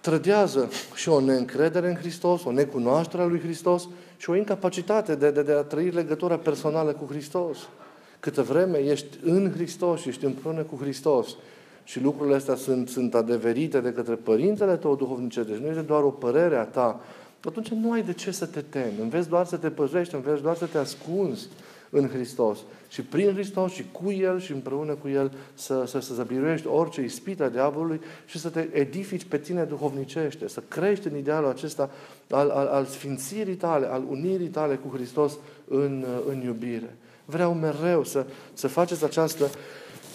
trădează 0.00 0.70
și 0.94 1.08
o 1.08 1.20
neîncredere 1.20 1.88
în 1.88 1.94
Hristos, 1.94 2.44
o 2.44 2.52
necunoaștere 2.52 3.22
a 3.22 3.26
lui 3.26 3.40
Hristos 3.40 3.88
și 4.16 4.30
o 4.30 4.36
incapacitate 4.36 5.14
de, 5.14 5.30
de, 5.30 5.42
de 5.42 5.52
a 5.52 5.62
trăi 5.62 5.90
legătura 5.90 6.36
personală 6.36 6.92
cu 6.92 7.06
Hristos. 7.10 7.58
Câtă 8.20 8.42
vreme 8.42 8.78
ești 8.78 9.18
în 9.22 9.52
Hristos 9.52 10.00
și 10.00 10.08
ești 10.08 10.24
împreună 10.24 10.62
cu 10.62 10.76
Hristos 10.80 11.36
și 11.84 12.00
lucrurile 12.00 12.36
astea 12.36 12.54
sunt, 12.54 12.88
sunt 12.88 13.14
adeverite 13.14 13.80
de 13.80 13.92
către 13.92 14.14
părintele 14.14 14.76
tău 14.76 14.96
duhovnice, 14.96 15.42
deci 15.42 15.56
nu 15.56 15.66
este 15.66 15.80
doar 15.80 16.02
o 16.02 16.10
părere 16.10 16.56
a 16.56 16.64
ta, 16.64 17.00
atunci 17.48 17.68
nu 17.68 17.92
ai 17.92 18.02
de 18.02 18.12
ce 18.12 18.30
să 18.30 18.46
te 18.46 18.60
temi. 18.60 19.00
Înveți 19.00 19.28
doar 19.28 19.46
să 19.46 19.56
te 19.56 19.70
păzești, 19.70 20.14
înveți 20.14 20.42
doar 20.42 20.56
să 20.56 20.66
te 20.66 20.78
ascunzi 20.78 21.48
în 21.90 22.08
Hristos. 22.08 22.58
Și 22.88 23.02
prin 23.02 23.32
Hristos 23.32 23.72
și 23.72 23.84
cu 23.92 24.10
El 24.10 24.40
și 24.40 24.52
împreună 24.52 24.92
cu 24.92 25.08
El 25.08 25.32
să, 25.54 25.84
să, 25.86 26.00
să 26.00 26.14
zăbiruiești 26.14 26.66
orice 26.66 27.00
ispită 27.02 27.44
a 27.44 27.48
diavolului 27.48 28.00
și 28.26 28.38
să 28.38 28.48
te 28.48 28.68
edifici 28.72 29.24
pe 29.24 29.38
tine 29.38 29.62
duhovnicește, 29.62 30.48
să 30.48 30.62
crești 30.68 31.06
în 31.06 31.16
idealul 31.16 31.48
acesta 31.48 31.90
al, 32.30 32.50
al, 32.50 32.66
al 32.66 32.84
sfințirii 32.84 33.54
tale, 33.54 33.86
al 33.86 34.02
unirii 34.08 34.48
tale 34.48 34.74
cu 34.74 34.96
Hristos 34.96 35.38
în, 35.68 36.04
în 36.28 36.40
iubire. 36.40 36.96
Vreau 37.24 37.54
mereu 37.54 38.04
să, 38.04 38.26
să 38.52 38.68
faceți 38.68 39.04
această 39.04 39.50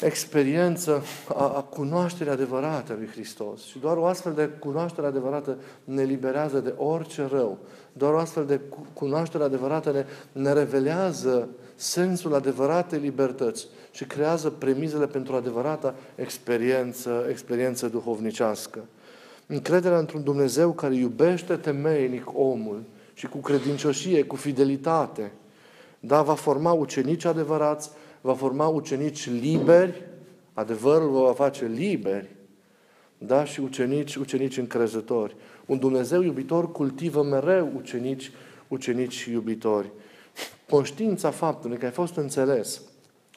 experiență 0.02 1.04
a, 1.36 1.44
a 1.44 1.62
cunoașterii 1.62 2.32
adevărate 2.32 2.92
a 2.92 2.96
lui 2.96 3.08
Hristos. 3.08 3.66
Și 3.66 3.80
doar 3.80 3.98
o 3.98 4.06
astfel 4.06 4.34
de 4.34 4.50
cunoaștere 4.60 5.08
adevărată 5.08 5.58
ne 5.84 6.04
liberează 6.04 6.60
de 6.60 6.74
orice 6.78 7.28
rău. 7.32 7.58
Doar 7.94 8.14
o 8.14 8.18
astfel 8.18 8.46
de 8.46 8.60
cunoaștere 8.94 9.44
adevărată 9.44 9.92
ne, 9.92 10.06
ne 10.42 10.54
revelează 10.54 11.48
sensul 11.76 12.34
adevăratei 12.34 13.00
libertăți 13.00 13.68
și 13.92 14.06
creează 14.06 14.50
premizele 14.50 15.08
pentru 15.08 15.36
adevărata 15.36 15.96
experiență, 16.16 17.26
experiență 17.30 17.88
duhovnicească. 17.88 18.80
Încrederea 19.48 19.98
într-un 19.98 20.24
Dumnezeu 20.24 20.72
care 20.72 20.96
iubește 20.96 21.56
temeinic 21.56 22.32
omul 22.34 22.84
și 23.14 23.28
cu 23.28 23.38
credincioșie, 23.38 24.24
cu 24.24 24.36
fidelitate, 24.36 25.32
da, 26.00 26.22
va 26.22 26.34
forma 26.34 26.72
ucenici 26.72 27.26
adevărați, 27.26 27.90
va 28.22 28.34
forma 28.34 28.68
ucenici 28.68 29.30
liberi, 29.30 30.04
adevărul 30.54 31.10
vă 31.10 31.20
va 31.20 31.34
face 31.34 31.66
liberi, 31.66 32.36
da? 33.18 33.44
și 33.44 33.60
ucenici, 33.60 34.16
ucenici 34.16 34.58
încrezători. 34.58 35.36
Un 35.66 35.80
Dumnezeu 35.80 36.22
iubitor 36.22 36.72
cultivă 36.72 37.24
mereu 37.24 37.72
ucenici, 37.76 38.32
ucenici 38.68 39.26
iubitori. 39.26 39.92
Conștiința 40.70 41.32
faptului 41.32 41.78
că 41.78 41.86
ai 41.86 41.92
fost 41.92 42.16
înțeles, 42.16 42.82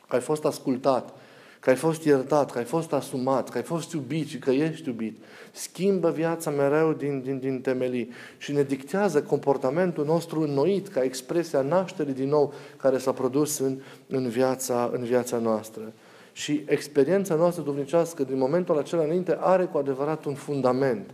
că 0.09 0.15
ai 0.15 0.21
fost 0.21 0.45
ascultat, 0.45 1.15
că 1.63 1.71
ai 1.71 1.77
fost 1.77 2.05
iertat, 2.05 2.51
că 2.51 2.59
ai 2.59 2.65
fost 2.65 2.93
asumat, 2.93 3.49
că 3.49 3.57
ai 3.57 3.63
fost 3.63 3.93
iubit 3.93 4.29
și 4.29 4.39
că 4.39 4.51
ești 4.51 4.89
iubit. 4.89 5.17
Schimbă 5.53 6.11
viața 6.11 6.51
mereu 6.51 6.93
din, 6.93 7.21
din, 7.21 7.39
din 7.39 7.61
temelii 7.61 8.11
și 8.39 8.53
ne 8.53 8.63
dictează 8.63 9.23
comportamentul 9.23 10.05
nostru 10.05 10.41
înnoit 10.41 10.89
ca 10.89 11.03
expresia 11.03 11.61
nașterii 11.61 12.13
din 12.13 12.29
nou 12.29 12.53
care 12.77 12.99
s-a 12.99 13.13
produs 13.13 13.59
în, 13.59 13.79
în, 14.07 14.29
viața, 14.29 14.91
în 14.93 15.03
viața 15.03 15.39
noastră. 15.39 15.93
Și 16.33 16.65
experiența 16.67 17.35
noastră 17.35 17.63
duhovnicească 17.63 18.23
din 18.23 18.39
momentul 18.39 18.79
acela 18.79 19.03
înainte 19.03 19.37
are 19.41 19.65
cu 19.65 19.79
adevărat 19.79 20.25
un 20.25 20.35
fundament. 20.35 21.11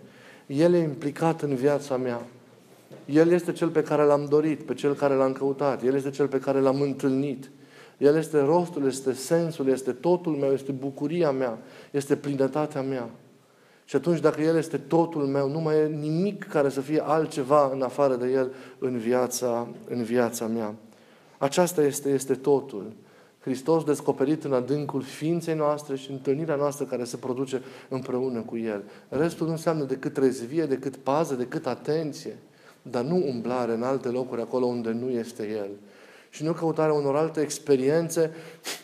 El 0.46 0.74
e 0.74 0.78
implicat 0.78 1.42
în 1.42 1.54
viața 1.54 1.96
mea. 1.96 2.26
El 3.04 3.30
este 3.30 3.52
cel 3.52 3.68
pe 3.68 3.82
care 3.82 4.02
l-am 4.02 4.26
dorit, 4.28 4.62
pe 4.62 4.74
cel 4.74 4.94
care 4.94 5.14
l-am 5.14 5.32
căutat. 5.32 5.82
El 5.82 5.94
este 5.94 6.10
cel 6.10 6.26
pe 6.28 6.38
care 6.38 6.60
l-am 6.60 6.80
întâlnit. 6.80 7.50
El 7.98 8.16
este 8.16 8.40
rostul, 8.40 8.86
este 8.86 9.12
sensul, 9.12 9.68
este 9.68 9.92
totul 9.92 10.32
meu, 10.32 10.52
este 10.52 10.72
bucuria 10.72 11.30
mea, 11.30 11.58
este 11.90 12.16
plinătatea 12.16 12.82
mea. 12.82 13.10
Și 13.84 13.96
atunci, 13.96 14.20
dacă 14.20 14.40
El 14.40 14.56
este 14.56 14.76
totul 14.76 15.26
meu, 15.26 15.48
nu 15.48 15.60
mai 15.60 15.78
e 15.78 15.86
nimic 15.86 16.44
care 16.44 16.68
să 16.68 16.80
fie 16.80 17.02
altceva 17.04 17.70
în 17.72 17.82
afară 17.82 18.16
de 18.16 18.26
El 18.26 18.52
în 18.78 18.98
viața, 18.98 19.68
în 19.88 20.02
viața 20.02 20.46
mea. 20.46 20.74
Aceasta 21.38 21.82
este, 21.82 22.08
este 22.08 22.34
totul. 22.34 22.92
Hristos 23.40 23.84
descoperit 23.84 24.44
în 24.44 24.52
adâncul 24.52 25.02
ființei 25.02 25.54
noastre 25.54 25.96
și 25.96 26.10
întâlnirea 26.10 26.54
noastră 26.54 26.84
care 26.84 27.04
se 27.04 27.16
produce 27.16 27.62
împreună 27.88 28.40
cu 28.40 28.56
El. 28.56 28.82
Restul 29.08 29.46
nu 29.46 29.52
înseamnă 29.52 29.84
decât 29.84 30.16
rezvie, 30.16 30.64
decât 30.64 30.96
pază, 30.96 31.34
decât 31.34 31.66
atenție, 31.66 32.36
dar 32.82 33.04
nu 33.04 33.24
umblare 33.26 33.72
în 33.72 33.82
alte 33.82 34.08
locuri 34.08 34.40
acolo 34.40 34.66
unde 34.66 34.90
nu 34.90 35.10
este 35.10 35.48
El 35.48 35.68
și 36.30 36.44
nu 36.44 36.52
căutarea 36.52 36.94
unor 36.94 37.16
alte 37.16 37.40
experiențe 37.40 38.30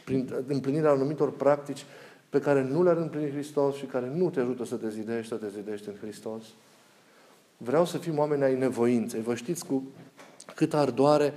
prin 0.04 0.44
împlinirea 0.46 0.90
anumitor 0.90 1.32
practici 1.32 1.84
pe 2.28 2.40
care 2.40 2.62
nu 2.62 2.82
le-ar 2.82 2.96
împlini 2.96 3.30
Hristos 3.30 3.76
și 3.76 3.84
care 3.84 4.12
nu 4.14 4.30
te 4.30 4.40
ajută 4.40 4.64
să 4.64 4.74
te 4.74 4.88
zidești, 4.88 5.28
să 5.28 5.34
te 5.34 5.48
zidești 5.48 5.88
în 5.88 5.94
Hristos. 6.00 6.42
Vreau 7.56 7.84
să 7.86 7.98
fim 7.98 8.18
oameni 8.18 8.42
ai 8.42 8.58
nevoinței. 8.58 9.20
Vă 9.20 9.34
știți 9.34 9.66
cu 9.66 9.82
cât 10.54 10.74
ardoare 10.74 11.32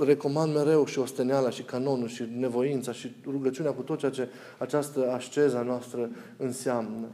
recomand 0.00 0.54
mereu 0.54 0.86
și 0.86 0.98
osteneala 0.98 1.50
și 1.50 1.62
canonul 1.62 2.08
și 2.08 2.28
nevoința 2.36 2.92
și 2.92 3.14
rugăciunea 3.24 3.72
cu 3.72 3.82
tot 3.82 3.98
ceea 3.98 4.10
ce 4.10 4.28
această 4.58 5.10
asceza 5.10 5.62
noastră 5.62 6.10
înseamnă. 6.36 7.06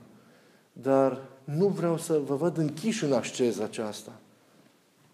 Dar 0.73 1.21
nu 1.45 1.69
vreau 1.69 1.99
să 1.99 2.21
vă 2.27 2.35
văd 2.35 2.57
închiși 2.57 3.05
în 3.05 3.13
asceza 3.13 3.65
aceasta 3.65 4.13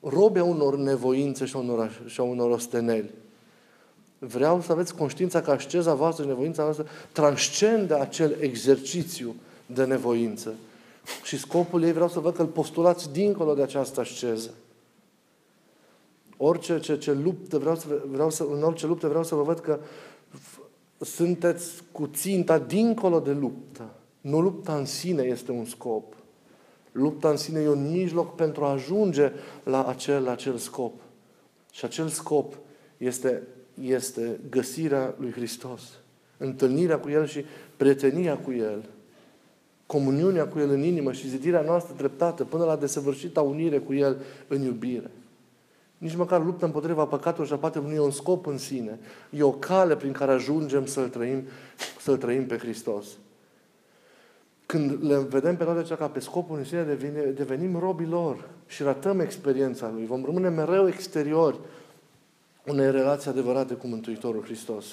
robe 0.01 0.39
a 0.39 0.45
unor 0.45 0.77
nevoințe 0.77 1.45
și 1.45 1.57
a 1.57 1.59
unor, 1.59 2.03
și 2.07 2.21
a 2.21 2.23
unor 2.23 2.51
osteneli. 2.51 3.11
Vreau 4.19 4.61
să 4.61 4.73
aveți 4.73 4.95
conștiința 4.95 5.41
că 5.41 5.51
asceza 5.51 5.95
voastră 5.95 6.23
și 6.23 6.29
nevoința 6.29 6.63
voastră 6.63 6.87
transcende 7.13 7.95
acel 7.95 8.37
exercițiu 8.41 9.35
de 9.67 9.85
nevoință. 9.85 10.55
Și 11.25 11.39
scopul 11.39 11.83
ei 11.83 11.93
vreau 11.93 12.09
să 12.09 12.21
văd 12.21 12.35
că 12.35 12.43
îl 12.43 12.49
postulați 12.49 13.13
dincolo 13.13 13.55
de 13.55 13.63
această 13.63 14.01
asceză. 14.01 14.51
Orice 16.37 16.81
ce, 16.81 16.99
ce 16.99 17.13
luptă, 17.13 17.59
vreau 17.59 17.77
să, 17.77 17.87
vreau 18.11 18.31
să, 18.31 18.47
în 18.53 18.63
orice 18.63 18.87
luptă 18.87 19.09
vreau 19.09 19.25
să 19.25 19.35
vă 19.35 19.43
văd 19.43 19.59
că 19.59 19.79
sunteți 20.99 21.83
cu 21.93 22.07
ținta 22.07 22.59
dincolo 22.59 23.21
de 23.21 23.33
luptă. 23.33 23.91
Nu 24.21 24.41
lupta 24.41 24.77
în 24.77 24.85
sine 24.85 25.23
este 25.23 25.51
un 25.51 25.65
scop. 25.65 26.15
Lupta 26.93 27.29
în 27.29 27.37
sine 27.37 27.61
e 27.61 27.69
un 27.69 27.91
mijloc 27.91 28.35
pentru 28.35 28.65
a 28.65 28.71
ajunge 28.71 29.33
la 29.63 29.85
acel, 29.85 30.29
acel 30.29 30.57
scop. 30.57 30.93
Și 31.73 31.85
acel 31.85 32.09
scop 32.09 32.55
este, 32.97 33.43
este 33.83 34.41
găsirea 34.51 35.15
lui 35.19 35.31
Hristos. 35.31 35.83
Întâlnirea 36.37 36.99
cu 36.99 37.11
El 37.11 37.27
și 37.27 37.45
prietenia 37.77 38.39
cu 38.39 38.53
El. 38.53 38.85
Comuniunea 39.87 40.47
cu 40.47 40.59
El 40.59 40.71
în 40.71 40.83
inimă 40.83 41.13
și 41.13 41.29
zidirea 41.29 41.61
noastră 41.61 41.95
dreptată 41.97 42.45
până 42.45 42.65
la 42.65 42.77
desăvârșita 42.77 43.41
unire 43.41 43.79
cu 43.79 43.95
El 43.95 44.23
în 44.49 44.63
iubire. 44.63 45.11
Nici 45.99 46.17
măcar 46.17 46.45
lupta 46.45 46.67
împotriva 46.67 47.05
păcatului 47.05 47.47
și 47.47 47.53
a 47.53 47.57
poate 47.57 47.79
nu 47.79 47.93
e 47.93 48.01
un 48.01 48.11
scop 48.11 48.47
în 48.47 48.59
sine. 48.59 48.99
E 49.31 49.43
o 49.43 49.53
cale 49.53 49.97
prin 49.97 50.13
care 50.13 50.33
ajungem 50.33 50.87
să-L 50.87 51.09
trăim, 51.09 51.43
să-L 52.01 52.17
trăim 52.17 52.47
pe 52.47 52.59
Hristos. 52.59 53.07
Când 54.69 55.05
le 55.05 55.19
vedem 55.19 55.57
pe 55.57 55.65
toate 55.65 55.79
acestea 55.79 55.97
ca 55.97 56.09
pe 56.09 56.21
scopul 56.21 56.57
în 56.59 56.65
sine, 56.65 56.83
devine, 56.83 57.21
devenim 57.21 57.79
robii 57.79 58.07
lor 58.07 58.49
și 58.67 58.83
ratăm 58.83 59.21
experiența 59.21 59.91
Lui. 59.95 60.07
Vom 60.07 60.25
rămâne 60.25 60.49
mereu 60.49 60.89
exteriori 60.89 61.59
unei 62.67 62.91
relații 62.91 63.31
adevărate 63.31 63.75
cu 63.75 63.87
Mântuitorul 63.87 64.43
Hristos. 64.43 64.85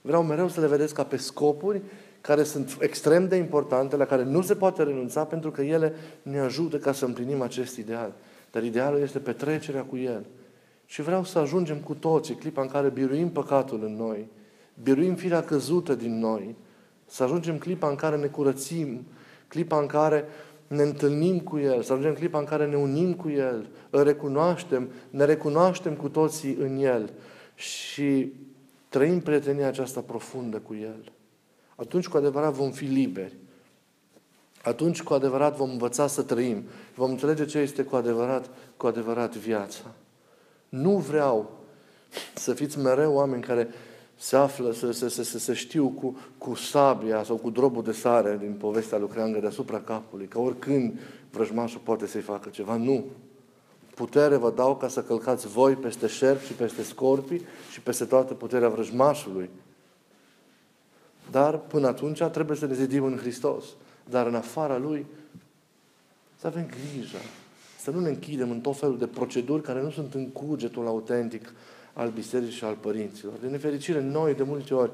Vreau 0.00 0.22
mereu 0.22 0.48
să 0.48 0.60
le 0.60 0.66
vedeți 0.66 0.94
ca 0.94 1.04
pe 1.04 1.16
scopuri 1.16 1.80
care 2.20 2.42
sunt 2.42 2.76
extrem 2.80 3.28
de 3.28 3.36
importante, 3.36 3.96
la 3.96 4.04
care 4.04 4.24
nu 4.24 4.42
se 4.42 4.54
poate 4.54 4.82
renunța, 4.82 5.24
pentru 5.24 5.50
că 5.50 5.62
ele 5.62 5.94
ne 6.22 6.38
ajută 6.38 6.78
ca 6.78 6.92
să 6.92 7.04
împlinim 7.04 7.42
acest 7.42 7.76
ideal. 7.76 8.12
Dar 8.50 8.62
idealul 8.62 9.00
este 9.00 9.18
petrecerea 9.18 9.82
cu 9.82 9.96
El. 9.96 10.24
Și 10.84 11.02
vreau 11.02 11.24
să 11.24 11.38
ajungem 11.38 11.76
cu 11.76 11.94
toții, 11.94 12.34
clipa 12.34 12.62
în 12.62 12.68
care 12.68 12.88
biruim 12.88 13.30
păcatul 13.30 13.84
în 13.84 13.96
noi, 13.96 14.28
biruim 14.82 15.14
firea 15.14 15.42
căzută 15.42 15.94
din 15.94 16.18
noi, 16.18 16.54
să 17.06 17.22
ajungem 17.22 17.58
clipa 17.58 17.88
în 17.88 17.94
care 17.94 18.16
ne 18.16 18.26
curățim, 18.26 19.06
clipa 19.48 19.78
în 19.78 19.86
care 19.86 20.24
ne 20.66 20.82
întâlnim 20.82 21.40
cu 21.40 21.58
El, 21.58 21.82
să 21.82 21.92
ajungem 21.92 22.14
clipa 22.14 22.38
în 22.38 22.44
care 22.44 22.66
ne 22.66 22.76
unim 22.76 23.14
cu 23.14 23.28
El, 23.28 23.68
îl 23.90 24.02
recunoaștem, 24.02 24.88
ne 25.10 25.24
recunoaștem 25.24 25.94
cu 25.94 26.08
toții 26.08 26.54
în 26.54 26.76
El 26.76 27.10
și 27.54 28.32
trăim 28.88 29.20
prietenia 29.20 29.66
aceasta 29.66 30.00
profundă 30.00 30.58
cu 30.58 30.74
El. 30.74 31.12
Atunci 31.76 32.08
cu 32.08 32.16
adevărat 32.16 32.52
vom 32.52 32.70
fi 32.70 32.84
liberi. 32.84 33.36
Atunci 34.62 35.02
cu 35.02 35.14
adevărat 35.14 35.56
vom 35.56 35.70
învăța 35.70 36.06
să 36.06 36.22
trăim. 36.22 36.64
Vom 36.94 37.10
înțelege 37.10 37.44
ce 37.44 37.58
este 37.58 37.82
cu 37.82 37.96
adevărat, 37.96 38.50
cu 38.76 38.86
adevărat 38.86 39.36
viața. 39.36 39.84
Nu 40.68 40.96
vreau 40.96 41.58
să 42.34 42.54
fiți 42.54 42.78
mereu 42.78 43.14
oameni 43.14 43.42
care 43.42 43.68
se 44.16 44.36
află, 44.36 44.72
să, 44.72 44.90
să, 44.90 45.08
să, 45.08 45.22
să, 45.22 45.38
să 45.38 45.52
știu 45.52 45.88
cu, 45.88 46.16
cu 46.38 46.54
sabia 46.54 47.22
sau 47.22 47.36
cu 47.36 47.50
drobul 47.50 47.82
de 47.82 47.92
sare 47.92 48.36
din 48.40 48.52
povestea 48.52 48.98
lui 48.98 49.08
Creangă 49.08 49.38
deasupra 49.38 49.80
capului, 49.80 50.26
că 50.26 50.38
oricând 50.38 50.98
vrăjmașul 51.30 51.80
poate 51.82 52.06
să-i 52.06 52.20
facă 52.20 52.48
ceva. 52.48 52.76
Nu. 52.76 53.04
Putere 53.94 54.36
vă 54.36 54.50
dau 54.50 54.76
ca 54.76 54.88
să 54.88 55.02
călcați 55.02 55.46
voi 55.46 55.74
peste 55.74 56.06
șerpi 56.06 56.46
și 56.46 56.52
peste 56.52 56.82
scorpii 56.82 57.42
și 57.72 57.80
peste 57.80 58.04
toată 58.04 58.34
puterea 58.34 58.68
vrăjmașului. 58.68 59.50
Dar 61.30 61.58
până 61.58 61.86
atunci 61.86 62.22
trebuie 62.22 62.56
să 62.56 62.66
ne 62.66 62.74
zidim 62.74 63.04
în 63.04 63.16
Hristos. 63.16 63.64
Dar 64.10 64.26
în 64.26 64.34
afara 64.34 64.78
Lui 64.78 65.06
să 66.36 66.46
avem 66.46 66.66
grijă. 66.66 67.18
Să 67.78 67.90
nu 67.90 68.00
ne 68.00 68.08
închidem 68.08 68.50
în 68.50 68.60
tot 68.60 68.78
felul 68.78 68.98
de 68.98 69.06
proceduri 69.06 69.62
care 69.62 69.82
nu 69.82 69.90
sunt 69.90 70.14
în 70.14 70.28
cugetul 70.28 70.86
autentic 70.86 71.52
al 71.96 72.10
bisericii 72.10 72.54
și 72.54 72.64
al 72.64 72.76
părinților. 72.80 73.32
De 73.40 73.46
nefericire, 73.46 74.00
noi 74.00 74.34
de 74.34 74.42
multe 74.42 74.74
ori, 74.74 74.90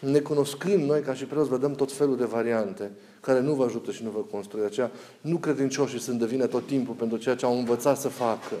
necunoscând 0.00 0.84
noi 0.88 1.00
ca 1.00 1.14
și 1.14 1.24
preoți, 1.24 1.48
vedem 1.48 1.74
tot 1.74 1.92
felul 1.92 2.16
de 2.16 2.24
variante 2.24 2.90
care 3.20 3.40
nu 3.40 3.54
vă 3.54 3.64
ajută 3.64 3.90
și 3.90 4.02
nu 4.02 4.10
vă 4.10 4.18
construie. 4.18 4.62
De 4.62 4.68
aceea, 4.68 4.90
nu 5.20 5.36
credincioșii 5.36 5.98
sunt 5.98 6.18
de 6.18 6.26
vină 6.26 6.46
tot 6.46 6.66
timpul 6.66 6.94
pentru 6.94 7.16
ceea 7.16 7.34
ce 7.34 7.44
au 7.44 7.58
învățat 7.58 7.98
să 7.98 8.08
facă. 8.08 8.54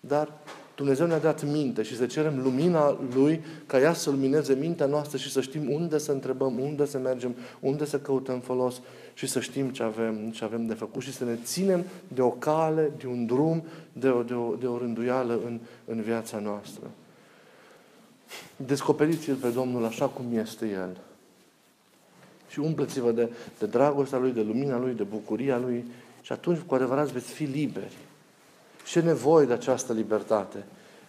Dar 0.00 0.32
Dumnezeu 0.78 1.06
ne-a 1.06 1.18
dat 1.18 1.44
minte 1.44 1.82
și 1.82 1.96
să 1.96 2.06
cerem 2.06 2.42
lumina 2.42 2.98
Lui 3.14 3.44
ca 3.66 3.80
ea 3.80 3.92
să 3.92 4.10
lumineze 4.10 4.54
mintea 4.54 4.86
noastră 4.86 5.18
și 5.18 5.30
să 5.30 5.40
știm 5.40 5.70
unde 5.70 5.98
să 5.98 6.12
întrebăm, 6.12 6.58
unde 6.58 6.86
să 6.86 6.98
mergem, 6.98 7.34
unde 7.60 7.84
să 7.84 7.98
căutăm 7.98 8.40
folos 8.40 8.80
și 9.14 9.26
să 9.26 9.40
știm 9.40 9.68
ce 9.68 9.82
avem, 9.82 10.30
ce 10.30 10.44
avem 10.44 10.66
de 10.66 10.74
făcut 10.74 11.02
și 11.02 11.12
să 11.12 11.24
ne 11.24 11.36
ținem 11.44 11.84
de 12.08 12.22
o 12.22 12.30
cale, 12.30 12.92
de 12.98 13.06
un 13.06 13.26
drum, 13.26 13.64
de 13.92 14.08
o, 14.08 14.22
de 14.22 14.34
o, 14.34 14.54
de 14.54 14.66
o 14.66 14.78
rânduială 14.78 15.40
în, 15.44 15.58
în 15.84 16.00
viața 16.00 16.38
noastră. 16.38 16.90
Descoperiți-L 18.56 19.34
pe 19.34 19.48
Domnul 19.48 19.84
așa 19.84 20.06
cum 20.06 20.36
este 20.36 20.68
El. 20.68 20.96
Și 22.48 22.60
umpleți-vă 22.60 23.12
de, 23.12 23.32
de 23.58 23.66
dragostea 23.66 24.18
Lui, 24.18 24.32
de 24.32 24.42
lumina 24.42 24.78
Lui, 24.78 24.94
de 24.94 25.02
bucuria 25.02 25.58
Lui 25.58 25.84
și 26.20 26.32
atunci 26.32 26.58
cu 26.58 26.74
adevărat 26.74 27.10
veți 27.10 27.32
fi 27.32 27.44
liberi. 27.44 27.96
Și 28.88 28.98
e 28.98 29.00
nevoie 29.00 29.46
de 29.46 29.52
această 29.52 29.92
libertate, 29.92 30.64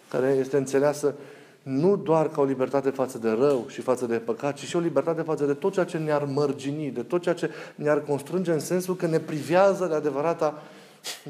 care 0.08 0.28
este 0.28 0.56
înțeleasă 0.56 1.14
nu 1.62 1.96
doar 1.96 2.30
ca 2.30 2.40
o 2.40 2.44
libertate 2.44 2.90
față 2.90 3.18
de 3.18 3.30
rău 3.30 3.66
și 3.68 3.80
față 3.80 4.06
de 4.06 4.16
păcat, 4.16 4.56
ci 4.56 4.64
și 4.64 4.76
o 4.76 4.80
libertate 4.80 5.22
față 5.22 5.46
de 5.46 5.54
tot 5.54 5.72
ceea 5.72 5.84
ce 5.84 5.98
ne-ar 5.98 6.24
mărgini, 6.24 6.90
de 6.90 7.02
tot 7.02 7.22
ceea 7.22 7.34
ce 7.34 7.50
ne-ar 7.74 8.02
constrânge 8.02 8.52
în 8.52 8.58
sensul 8.58 8.96
că 8.96 9.06
ne 9.06 9.18
privează 9.18 9.86
de 9.86 9.94
adevărata, 9.94 10.62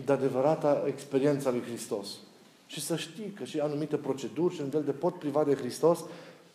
de 0.05 0.13
adevărata 0.13 0.83
experiența 0.87 1.51
lui 1.51 1.63
Hristos. 1.63 2.09
Și 2.67 2.81
să 2.81 2.97
știi 2.97 3.35
că 3.37 3.45
și 3.45 3.59
anumite 3.59 3.97
proceduri 3.97 4.55
și 4.55 4.63
nivel 4.63 4.83
de 4.85 4.91
pot 4.91 5.19
priva 5.19 5.45
de 5.45 5.55
Hristos 5.55 6.05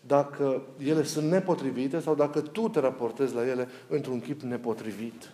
dacă 0.08 0.62
ele 0.86 1.04
sunt 1.04 1.32
nepotrivite 1.32 2.00
sau 2.00 2.16
dacă 2.16 2.42
tu 2.42 2.70
te 2.70 2.80
raportezi 2.80 3.36
la 3.36 3.48
ele 3.48 3.68
într-un 3.88 4.22
chip 4.22 4.42
nepotrivit. 4.42 5.30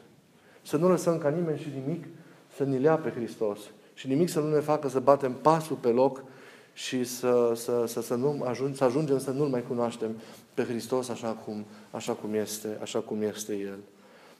Să 0.61 0.77
nu 0.77 0.89
lăsăm 0.89 1.17
ca 1.17 1.29
nimeni 1.29 1.59
și 1.59 1.69
nimic 1.85 2.03
să 2.55 2.63
ni 2.63 2.79
lea 2.79 2.95
pe 2.95 3.09
Hristos. 3.09 3.59
Și 3.93 4.07
nimic 4.07 4.29
să 4.29 4.39
nu 4.39 4.53
ne 4.53 4.59
facă 4.59 4.89
să 4.89 4.99
batem 4.99 5.33
pasul 5.33 5.75
pe 5.75 5.87
loc 5.87 6.23
și 6.73 7.03
să, 7.03 7.51
să, 7.55 7.83
să, 7.87 8.01
să, 8.01 8.15
nu 8.15 8.43
ajung, 8.47 8.75
să 8.75 8.83
ajungem 8.83 9.19
să 9.19 9.31
nu-L 9.31 9.47
mai 9.47 9.63
cunoaștem 9.67 10.15
pe 10.53 10.63
Hristos 10.63 11.09
așa 11.09 11.27
cum, 11.27 11.65
așa 11.91 12.13
cum, 12.13 12.33
este, 12.33 12.77
așa 12.81 12.99
cum 12.99 13.21
este 13.21 13.55
El. 13.55 13.77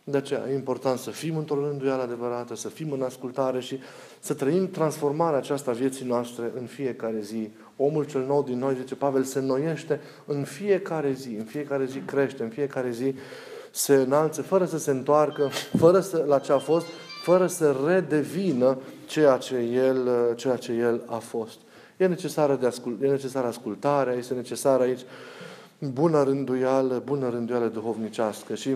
De 0.04 0.18
aceea 0.18 0.50
e 0.50 0.54
important 0.54 1.00
să 1.00 1.10
fim 1.10 1.38
într-o 1.38 1.66
rânduială 1.68 2.02
adevărată, 2.02 2.56
să 2.56 2.70
fim 2.70 2.92
în 2.92 3.02
ascultare 3.02 3.60
și 3.60 3.80
să 4.20 4.34
trăim 4.34 4.70
transformarea 4.70 5.38
aceasta 5.38 5.72
vieții 5.72 6.06
noastre 6.06 6.52
în 6.58 6.66
fiecare 6.66 7.20
zi. 7.22 7.50
Omul 7.78 8.06
cel 8.06 8.26
nou 8.26 8.44
din 8.44 8.58
noi, 8.58 8.76
zice 8.76 8.96
Pavel, 8.96 9.24
se 9.24 9.40
înnoiește 9.40 10.02
în 10.26 10.44
fiecare 10.44 11.12
zi, 11.12 11.30
în 11.30 11.46
fiecare 11.46 11.86
zi 11.86 12.00
crește, 12.00 12.44
în 12.44 12.50
fiecare 12.50 12.92
zi 12.92 13.16
se 13.72 13.96
înalță, 13.96 14.42
fără 14.42 14.66
să 14.66 14.78
se 14.78 14.92
întoarcă, 14.92 15.50
fără 15.84 16.00
să, 16.00 16.24
la 16.28 16.40
ce 16.40 16.52
a 16.52 16.58
fost, 16.58 16.86
fără 17.21 17.47
să 17.47 17.75
redevină 17.86 18.77
ceea 19.05 19.38
ce 19.38 19.55
el, 19.55 20.10
ceea 20.36 20.55
ce 20.55 20.71
el 20.71 21.01
a 21.05 21.17
fost. 21.17 21.57
E 21.97 22.07
necesară, 22.07 22.55
de 22.55 22.65
ascult, 22.65 23.01
e 23.01 23.07
necesară 23.07 23.47
ascultarea, 23.47 24.13
este 24.13 24.34
necesară 24.34 24.84
aici 24.84 25.01
bună 25.79 26.23
rânduială, 26.23 27.01
bună 27.05 27.29
rânduială 27.29 27.67
duhovnicească 27.67 28.55
și 28.55 28.75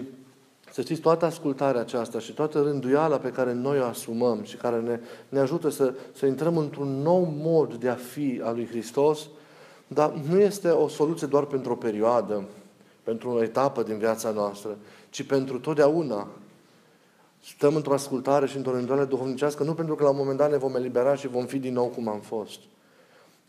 să 0.72 0.82
știți, 0.82 1.02
toată 1.02 1.26
ascultarea 1.26 1.82
aceasta 1.82 2.20
și 2.20 2.34
toată 2.34 2.62
rânduiala 2.62 3.18
pe 3.18 3.32
care 3.32 3.54
noi 3.54 3.80
o 3.80 3.84
asumăm 3.84 4.44
și 4.44 4.56
care 4.56 4.80
ne, 4.80 5.00
ne 5.30 5.40
ajută 5.40 5.70
să, 5.70 5.94
să 6.14 6.26
intrăm 6.26 6.58
într-un 6.58 7.02
nou 7.02 7.34
mod 7.38 7.74
de 7.74 7.90
a 7.90 7.96
fi 7.96 8.42
al 8.44 8.56
lui 8.56 8.68
Hristos, 8.68 9.20
dar 9.88 10.14
nu 10.30 10.40
este 10.40 10.70
o 10.70 10.88
soluție 10.88 11.28
doar 11.28 11.44
pentru 11.44 11.72
o 11.72 11.76
perioadă, 11.76 12.44
pentru 13.04 13.30
o 13.30 13.44
etapă 13.44 13.84
din 13.84 13.98
viața 13.98 14.30
noastră, 14.32 14.78
ci 15.10 15.24
pentru 15.24 15.60
totdeauna. 15.60 16.28
Stăm 17.46 17.76
într-o 17.76 17.94
ascultare 17.94 18.48
și 18.48 18.58
într-o 18.58 18.72
rânduială 18.72 19.06
duhovnicească, 19.06 19.64
nu 19.64 19.74
pentru 19.74 19.96
că 19.96 20.04
la 20.04 20.10
un 20.10 20.18
moment 20.18 20.38
dat 20.38 20.52
ne 20.52 20.58
vom 20.58 20.76
elibera 20.76 21.16
și 21.16 21.28
vom 21.28 21.46
fi 21.46 21.60
din 21.60 21.74
nou 21.74 21.88
cum 21.88 22.08
am 22.08 22.20
fost 22.20 22.60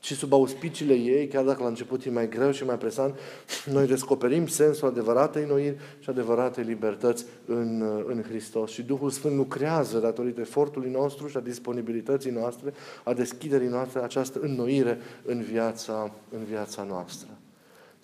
și 0.07 0.15
sub 0.15 0.33
auspiciile 0.33 0.95
ei, 0.95 1.29
chiar 1.29 1.45
dacă 1.45 1.63
la 1.63 1.69
început 1.69 2.05
e 2.05 2.11
mai 2.11 2.29
greu 2.29 2.51
și 2.51 2.65
mai 2.65 2.79
presant, 2.79 3.19
noi 3.65 3.87
descoperim 3.87 4.47
sensul 4.47 4.89
adevăratei 4.89 5.45
noiri 5.45 5.77
și 5.99 6.11
adevăratei 6.11 6.65
libertăți 6.65 7.25
în, 7.47 7.83
în 8.07 8.23
Hristos. 8.29 8.71
Și 8.71 8.83
Duhul 8.83 9.11
Sfânt 9.11 9.37
lucrează 9.37 9.99
datorită 9.99 10.41
efortului 10.41 10.91
nostru 10.91 11.29
și 11.29 11.37
a 11.37 11.41
disponibilității 11.41 12.31
noastre, 12.31 12.75
a 13.05 13.13
deschiderii 13.13 13.69
noastre, 13.69 14.03
această 14.03 14.39
înnoire 14.43 14.99
în 15.25 15.41
viața, 15.41 16.11
în 16.31 16.45
viața 16.45 16.83
noastră. 16.83 17.29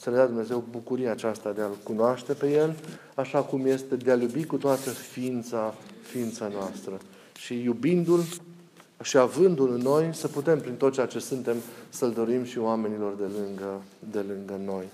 Să 0.03 0.11
ne 0.11 0.17
dea 0.17 0.27
Dumnezeu 0.27 0.65
bucuria 0.71 1.11
aceasta 1.11 1.51
de 1.51 1.61
a-L 1.61 1.77
cunoaște 1.83 2.33
pe 2.33 2.51
El, 2.51 2.75
așa 3.15 3.43
cum 3.43 3.67
este 3.67 3.97
de 3.97 4.11
a 4.11 4.15
iubi 4.15 4.45
cu 4.45 4.57
toată 4.57 4.91
ființa, 4.91 5.75
ființa 6.03 6.49
noastră. 6.49 6.99
Și 7.39 7.63
iubindu-L, 7.63 8.25
și 9.03 9.17
avându-L 9.17 9.73
în 9.73 9.81
noi, 9.81 10.11
să 10.13 10.29
putem, 10.29 10.61
prin 10.61 10.75
tot 10.75 10.93
ceea 10.93 11.07
ce 11.07 11.19
suntem, 11.19 11.57
să-L 11.89 12.11
dorim 12.11 12.45
și 12.45 12.59
oamenilor 12.59 13.15
de 13.15 13.25
lângă, 13.39 13.83
de 14.11 14.19
lângă 14.19 14.61
noi. 14.65 14.85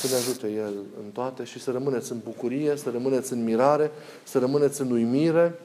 Să 0.00 0.06
ne 0.06 0.14
ajute 0.14 0.50
El 0.50 0.72
în 1.04 1.10
toate 1.12 1.44
și 1.44 1.60
să 1.60 1.70
rămâneți 1.70 2.12
în 2.12 2.18
bucurie, 2.24 2.76
să 2.76 2.90
rămâneți 2.90 3.32
în 3.32 3.44
mirare, 3.44 3.90
să 4.22 4.38
rămâneți 4.38 4.80
în 4.80 4.90
uimire 4.90 5.60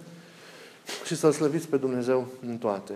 și 1.05 1.15
să-L 1.15 1.31
slăviți 1.31 1.67
pe 1.67 1.77
Dumnezeu 1.77 2.27
în 2.47 2.57
toate. 2.57 2.93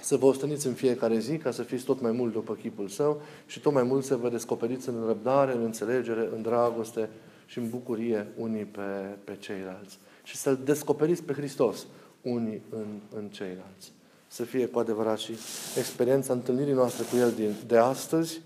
Să 0.00 0.16
vă 0.16 0.26
ostăniți 0.26 0.66
în 0.66 0.72
fiecare 0.72 1.18
zi 1.18 1.36
ca 1.36 1.50
să 1.50 1.62
fiți 1.62 1.84
tot 1.84 2.00
mai 2.00 2.12
mult 2.12 2.32
după 2.32 2.54
chipul 2.54 2.88
Său 2.88 3.22
și 3.46 3.60
tot 3.60 3.72
mai 3.72 3.82
mult 3.82 4.04
să 4.04 4.16
vă 4.16 4.28
descoperiți 4.28 4.88
în 4.88 5.04
răbdare, 5.06 5.52
în 5.52 5.62
înțelegere, 5.62 6.28
în 6.34 6.42
dragoste 6.42 7.08
și 7.46 7.58
în 7.58 7.68
bucurie 7.68 8.26
unii 8.36 8.64
pe, 8.64 9.16
pe 9.24 9.36
ceilalți. 9.38 9.98
Și 10.22 10.36
să-L 10.36 10.58
descoperiți 10.64 11.22
pe 11.22 11.32
Hristos 11.32 11.86
unii 12.22 12.62
în, 12.70 12.86
în 13.16 13.28
ceilalți 13.28 13.92
să 14.32 14.44
fie 14.44 14.66
cu 14.66 14.78
adevărat 14.78 15.18
și 15.18 15.32
experiența 15.78 16.32
întâlnirii 16.32 16.72
noastre 16.72 17.04
cu 17.10 17.16
El 17.16 17.32
din, 17.32 17.54
de 17.66 17.76
astăzi, 17.76 18.40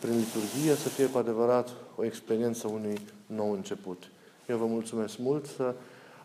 prin 0.00 0.16
liturghie, 0.16 0.74
să 0.74 0.88
fie 0.88 1.06
cu 1.06 1.18
adevărat 1.18 1.68
o 1.96 2.04
experiență 2.04 2.68
unui 2.68 3.00
nou 3.26 3.52
început. 3.52 4.02
Eu 4.48 4.56
vă 4.56 4.66
mulțumesc 4.66 5.18
mult 5.18 5.46
să 5.46 5.74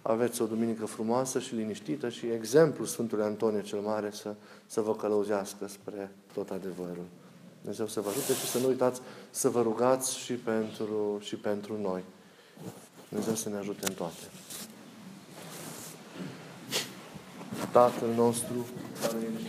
aveți 0.08 0.41
o 0.41 0.46
duminică 0.46 0.86
frumoasă 0.86 1.39
și 1.39 1.56
liniștită 1.56 2.10
și 2.10 2.26
exemplu 2.26 2.86
Sfântului 2.86 3.24
Antonie 3.24 3.62
cel 3.62 3.80
Mare 3.80 4.12
să, 4.12 4.36
să 4.65 4.82
vă 4.82 4.96
călăuzească 4.96 5.67
spre 5.67 6.12
tot 6.34 6.50
adevărul. 6.50 7.06
Dumnezeu 7.62 7.88
să 7.88 8.02
vă 8.02 8.10
ajute 8.10 8.34
și 8.34 8.46
să 8.46 8.60
nu 8.60 8.67
uitați 8.67 9.02
să 9.30 9.50
vă 9.50 9.62
rugați 9.62 10.17
și 10.17 10.34
pentru, 10.34 11.17
și 11.20 11.36
pentru 11.36 11.82
noi. 11.82 12.04
Dumnezeu 13.10 13.36
să 13.36 13.50
ne 13.50 13.58
ajute 13.58 13.88
în 13.88 13.93
toate. 13.93 14.24
Tatăl 17.72 18.10
nostru, 18.15 18.65
care 19.02 19.17
ești 19.36 19.48